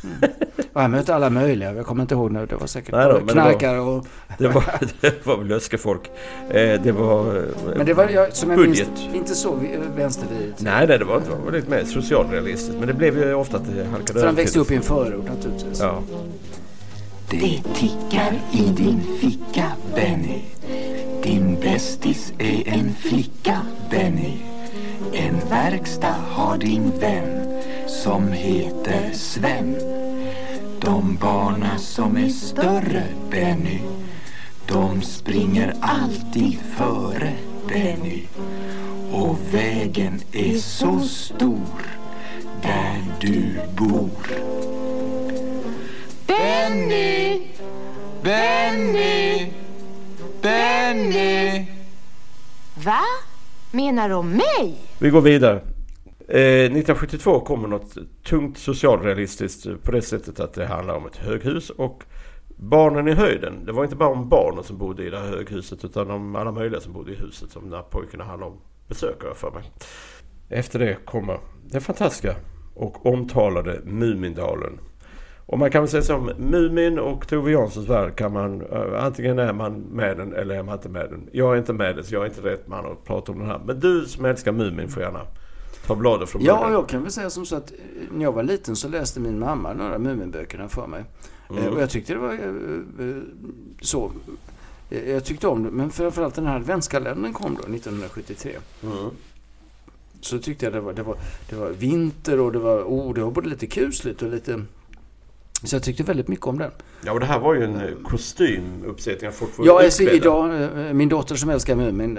[0.73, 3.21] Och han mötte alla möjliga, jag kommer inte ihåg nu, det var säkert Nej då,
[3.27, 4.07] knarkare och...
[4.39, 4.65] Det var,
[5.01, 6.11] det var löskefolk.
[6.51, 7.37] Eh, det var...
[7.37, 7.43] eh,
[7.77, 8.89] Men det var, jag, som jag budget.
[8.99, 10.61] minns, inte så vi- vänstervridet.
[10.63, 11.31] Nej, nej, det var inte.
[11.31, 12.79] Det var lite mer socialrealistiskt.
[12.79, 15.25] Men det blev ju ofta att det halkade För han växte upp i en förort
[15.29, 15.81] naturligtvis.
[15.81, 16.03] Ja.
[17.31, 20.41] Det tickar i din ficka, Benny.
[21.23, 23.61] Din bästis är en flicka,
[23.91, 24.33] Benny.
[25.13, 27.46] En verkstad har din vän
[28.03, 29.77] som heter Sven.
[30.81, 33.81] De barna som är större, Benny,
[34.67, 37.33] de springer alltid före,
[37.69, 38.23] Benny.
[39.13, 41.87] Och vägen är så stor
[42.63, 44.11] där du bor.
[46.27, 47.43] Benny!
[48.23, 49.53] Benny!
[50.43, 51.67] Benny!
[52.75, 53.03] Va?
[53.71, 54.77] Menar de mig?
[54.99, 55.76] Vi går vidare.
[56.29, 61.71] Eh, 1972 kommer något tungt socialrealistiskt på det sättet att det handlar om ett höghus
[61.71, 62.05] och
[62.57, 63.65] barnen i höjden.
[63.67, 66.53] Det var inte bara om barnen som bodde i det här höghuset utan om alla
[66.53, 68.59] möjliga som bodde i huset som den här pojkarna handlade om
[68.89, 69.63] besökare för mig.
[70.49, 71.39] Efter det kommer
[71.71, 72.35] den fantastiska
[72.75, 74.81] och omtalade Mumindalen.
[75.47, 79.39] Och man kan väl säga som Mumin och Tove Janssons värld kan man eh, antingen
[79.39, 81.29] är man med den eller är man inte med den.
[81.33, 83.49] Jag är inte med den så jag är inte rätt man att prata om den
[83.49, 83.61] här.
[83.67, 85.21] Men du som älskar Mumin får gärna
[85.87, 86.73] ta bladet från Ja, munnen.
[86.73, 87.77] jag kan väl säga som så att eh,
[88.13, 91.05] när jag var liten så läste min mamma några Muminböckerna för mig.
[91.51, 91.63] Mm.
[91.65, 93.17] Eh, Och jag tyckte det var eh,
[93.81, 94.11] så.
[95.07, 98.53] Jag tyckte om det, men framförallt den här adventskalendern kom då 1973.
[98.83, 98.95] Mm.
[100.21, 101.17] Så tyckte jag det var, det var,
[101.51, 104.63] det var vinter och det var, oh, det var både lite kusligt och lite...
[105.63, 106.71] Så jag tyckte väldigt mycket om den.
[107.05, 109.33] Ja, och det här var ju en kostymuppsättning.
[109.33, 112.17] Folk får Ja, alltså, idag, min dotter som älskar Mumin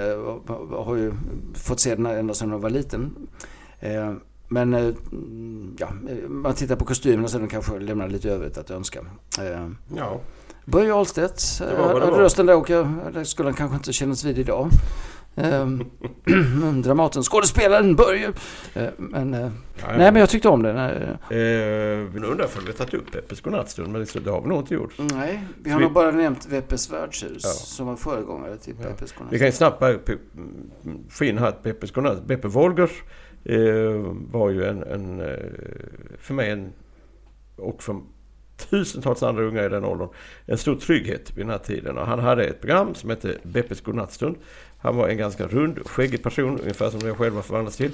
[0.72, 1.13] har ju
[1.55, 3.15] fått se den ända sedan hon var liten.
[3.80, 4.13] Eh,
[4.49, 4.93] Men eh,
[5.78, 5.89] ja,
[6.28, 8.99] man tittar på kostymerna så den kanske lämnar lite övrigt att önska.
[9.41, 10.19] Eh, Ja.
[10.65, 14.69] Börje Ahlstedt hade rösten där och jag, det skulle han kanske inte kännas vid idag.
[15.36, 15.84] Ehm,
[16.84, 18.32] Dramaten, skådespelaren Börje.
[18.97, 19.39] Men, Ja,
[19.82, 19.88] ja.
[19.97, 20.78] nej, men jag tyckte om den.
[20.78, 24.59] Eh, nu undrar om vi har tagit upp Peppes godnattstund, men det har vi nog
[24.59, 24.93] inte gjort.
[24.97, 27.49] Nej, vi har nog bara nämnt Veppes värdshus Ja.
[27.49, 29.34] som var föregångare till Peppes godnatt.
[29.34, 29.80] Vi kan ju snabbt
[31.25, 32.25] in här att Beppes godnatt.
[32.25, 32.91] Beppe Wolgers
[34.32, 35.36] var ju en, en, eh,
[36.20, 36.74] för mig en,
[37.56, 38.02] och för
[38.58, 40.10] tusentals andra unga i den åldern,
[40.45, 41.98] en stor trygghet vid den här tiden.
[41.98, 44.36] Och han hade ett program som hette Beppes godnattstund.
[44.80, 47.91] Han var en ganska rund, skäggig person, ungefär som jag själv har förvandlats till.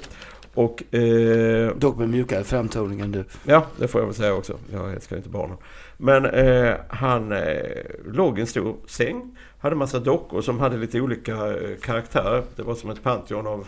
[0.54, 3.24] Och, eh, Dock med mjukare framtoning än du.
[3.44, 4.58] Ja, det får jag väl säga också.
[4.72, 5.56] Jag älskar inte barnen.
[5.96, 7.62] Men eh, han eh,
[8.06, 9.36] låg i en stor säng.
[9.58, 12.42] Hade massa dockor som hade lite olika eh, karaktärer.
[12.56, 13.66] Det var som ett pantheon av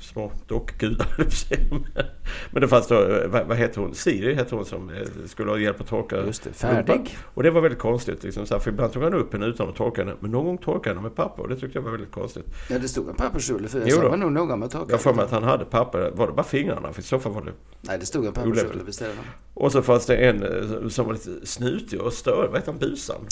[0.00, 1.06] små dockgudar.
[2.50, 3.94] Men det fanns då, eh, vad, vad heter hon?
[3.94, 4.96] Siri hette hon som eh,
[5.26, 7.18] skulle ha hjälp att torka Just det, färdig.
[7.34, 8.24] Och det var väldigt konstigt.
[8.24, 10.14] Liksom, så här, för ibland tog han upp henne utan att torka henne.
[10.20, 12.44] Men någon gång torkade han med papper och det tyckte jag var väldigt konstigt.
[12.68, 14.92] Ja, det stod en pappersrulle för jag var nog noga med att torka.
[14.92, 16.10] Jag för mig att han hade papper.
[16.14, 16.92] Var det bara fingrarna?
[16.92, 19.16] För i så fall var det Nej, det stod en pappersrulle stället.
[19.54, 22.46] Och så fanns det en eh, som var lite snutig och störd.
[22.50, 22.78] Vad hette han?
[22.78, 23.26] Busan?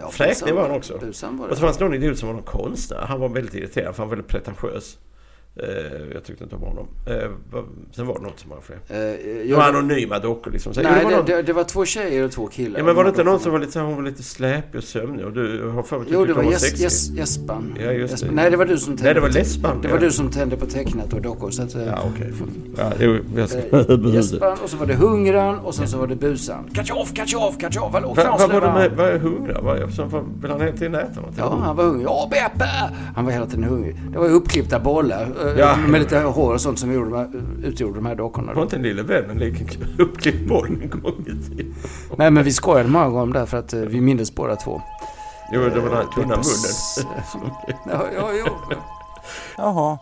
[0.00, 0.98] ja, Fräknig var han också.
[0.98, 1.50] Busan var det.
[1.50, 2.98] och så fanns det någon idiot som var någon konstnär.
[2.98, 4.98] Han var väldigt irriterad för han var väldigt pretentiös.
[5.56, 5.66] Eh,
[6.14, 6.86] jag tyckte inte om honom.
[7.06, 7.14] Eh,
[7.52, 8.76] vad- sen var det något som var fler.
[8.88, 10.74] Eh, det jag- var anonyma dockor liksom.
[10.74, 12.78] Så, Nej, det var det, någon- det, det var två tjejer och två killar.
[12.78, 15.24] Ja, men var det inte någon som var lite hon var lite släpig och sömnig
[15.26, 16.74] och du har för mig Jo, det var var Jes-?
[16.80, 17.74] Jes- Jespan.
[17.84, 18.12] Ja, just det.
[18.12, 18.34] Jespan.
[18.34, 19.80] Nej, det var du som tände Nej, det var Lesban.
[19.82, 20.00] Det var ja.
[20.00, 21.50] du som tände på tecknat och dockor.
[21.50, 22.32] Så att, eh, Ja, okej.
[22.76, 23.58] Ja, jo, jag ska...
[23.58, 26.64] eh, Jespan och så var det Hungran och sen så var det Busan.
[26.74, 27.92] Katjoff, katjoff, katjoff.
[27.92, 29.18] Hallå, Vad vad var det med, vad är
[30.10, 31.34] vad, vill han hela tiden äta något?
[31.38, 32.06] Ja, han var hungrig.
[32.06, 32.68] Ja, Beppe!
[33.16, 33.96] Han var hela tiden hungrig.
[34.12, 35.28] Det var uppklippta bollar
[35.58, 35.76] Ja.
[35.76, 38.52] med lite hår och sånt som gjorde, de här- utgjorde de här dockorna.
[38.54, 39.68] Var inte en lille vän en liten
[39.98, 41.74] uppklippt boll en gång i tiden?
[42.16, 44.82] Nej, men vi skojade många gånger om det för att eh, vi mindes båda två.
[45.52, 47.52] Jo, det var den här tunna munnen.
[47.90, 48.76] Ja, ja, jo.
[49.56, 49.98] Jaha,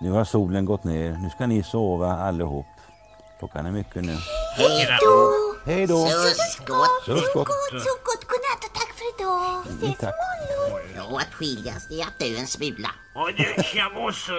[0.00, 1.18] nu har solen gått ner.
[1.22, 2.66] Nu ska ni sova allihop.
[3.38, 4.16] Klockan är mycket nu.
[4.56, 5.32] Hej då!
[5.72, 6.06] Hej då!
[6.06, 7.04] Suss gott!
[7.06, 7.48] Suss gott!
[7.70, 8.24] Så gott!
[8.30, 9.62] Godnatt och tack för idag!
[9.80, 10.14] Vi ses Tack.
[10.14, 10.37] imorgon!
[11.10, 12.90] Ja, att skiljas det är att dö en smula.
[13.14, 14.32] Och du, tja mosse.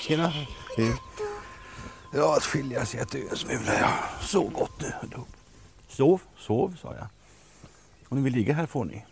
[0.00, 0.32] Tjena!
[0.76, 0.92] Tjena.
[2.12, 3.92] Ja, att skiljas i att dö en smula, ja.
[4.20, 4.92] Sov gott nu.
[5.88, 7.06] Sov, sov, sa jag.
[8.08, 9.04] Om ni vill ligga här får ni.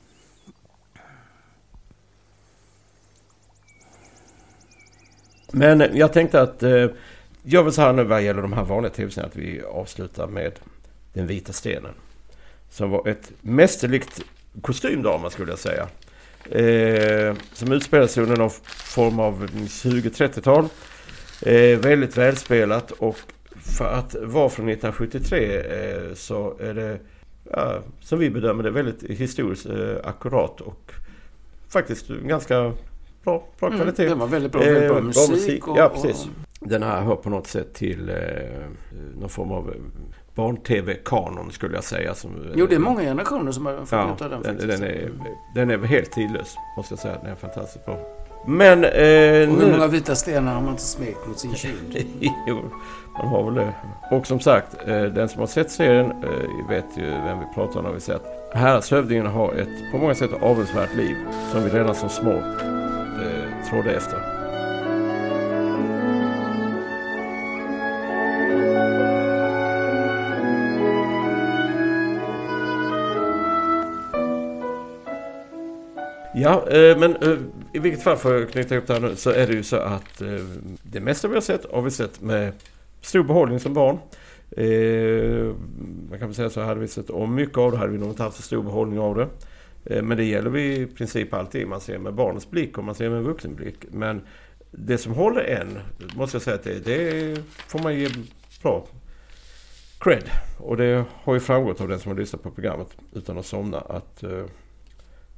[5.52, 6.86] Men jag tänkte att eh,
[7.42, 10.52] jag vill så här nu vad gäller de här vanliga tv-serierna att vi avslutar med
[11.12, 11.94] Den vita stenen.
[12.70, 14.20] Som var ett mästerligt
[14.62, 15.88] kostymdrama skulle jag säga.
[16.50, 20.64] Eh, som utspelade sig under någon form av 20-30-tal.
[21.42, 23.16] Eh, väldigt välspelat och
[23.60, 26.98] för att vara från 1973 eh, så är det
[27.50, 30.92] ja, som vi bedömer det väldigt historiskt eh, akkurat och
[31.68, 32.72] faktiskt ganska
[33.24, 34.04] bra, bra Mm, kvalitet.
[34.08, 35.00] den var väldigt bra, väldigt bra
[35.30, 36.26] musik och- ja, och- precis.
[36.60, 38.16] Den här hör på något sätt till eh,
[39.20, 39.74] någon form av eh,
[40.34, 42.14] barn-tv-kanon skulle jag säga.
[42.14, 44.80] Som, Jo, det är många generationer som har fått ja, den den, faktiskt.
[44.80, 45.10] den, är,
[45.54, 47.18] den är helt tidlös måste jag säga.
[47.22, 47.98] Den är fantastiskt bra.
[48.46, 49.72] Men eh, Och hur nu...
[49.72, 52.06] många vita stenar har man inte smekt mot sin kind?
[52.46, 52.62] jo,
[53.18, 53.74] man har väl det.
[54.10, 57.78] Och som sagt, eh, den som har sett serien eh, vet ju vem vi pratar
[57.78, 61.16] om när vi säger att häradshövdingen har ett på många sätt avundsvärt liv
[61.52, 64.33] som vi redan som små eh, trodde efter.
[76.36, 77.38] Ja, eh, men eh,
[77.72, 79.76] i vilket fall för att knyta ihop det här nu så är det ju så
[79.76, 80.28] att eh,
[80.82, 82.52] det mesta vi har sett har vi sett med
[83.00, 83.98] stor behållning som barn.
[86.10, 88.08] Man kan väl säga så hade vi sett om mycket av det hade vi nog
[88.08, 89.28] inte haft så stor behållning av det.
[90.02, 91.68] Men det gäller vi i princip alltid.
[91.68, 93.76] Man ser med barnens blick och man ser med en vuxen blick.
[93.90, 94.20] Men
[94.70, 95.78] det som håller än,
[96.16, 98.08] måste jag säga att det, det får man ge
[98.62, 98.86] bra
[99.98, 100.30] cred.
[100.58, 103.78] Och det har ju framgått av den som har lyssnat på programmet utan att somna
[103.78, 104.24] att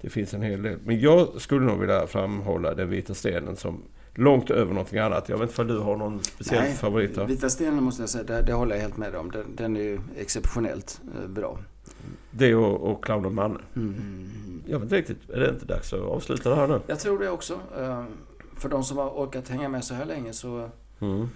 [0.01, 0.79] det finns en hel del.
[0.85, 3.83] Men jag skulle nog vilja framhålla den vita stenen som
[4.15, 5.29] långt över någonting annat.
[5.29, 7.27] Jag vet inte om du har någon speciell Nej, favorit där?
[7.27, 9.31] Vita stenen måste jag säga, det, det håller jag helt med om.
[9.31, 11.59] Den, den är ju exceptionellt eh, bra.
[12.31, 13.59] Det och, och Clown och Manne.
[13.77, 14.31] Mm.
[14.67, 15.31] Jag vet inte riktigt.
[15.31, 16.81] Är det inte dags att avsluta det här nu?
[16.87, 17.61] Jag tror det också.
[17.79, 18.05] Eh,
[18.57, 20.71] För de som har orkat hänga med så här länge så...
[21.01, 21.29] Mm.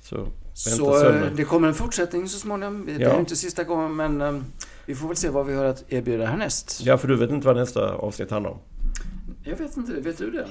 [0.00, 2.86] Så, Så eh, det kommer en fortsättning så småningom.
[2.86, 4.44] Det är inte sista gången men
[4.86, 6.80] vi får väl se vad vi har att erbjuda härnäst.
[6.84, 8.58] Ja, för du vet inte vad nästa avsnitt handlar om?
[9.44, 10.46] Jag vet inte, vet du det?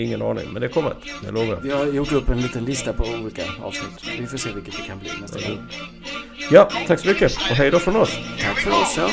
[0.00, 0.94] Ingen aning, men det kommer.
[1.24, 1.60] Jag lovar.
[1.62, 4.20] Vi har gjort upp en liten lista på olika avsnitt.
[4.20, 5.58] Vi får se vilket det kan bli nästa gång.
[6.50, 8.18] Ja, tack så mycket och hej då från oss.
[8.40, 8.94] Tack för oss.
[8.96, 9.08] Ja.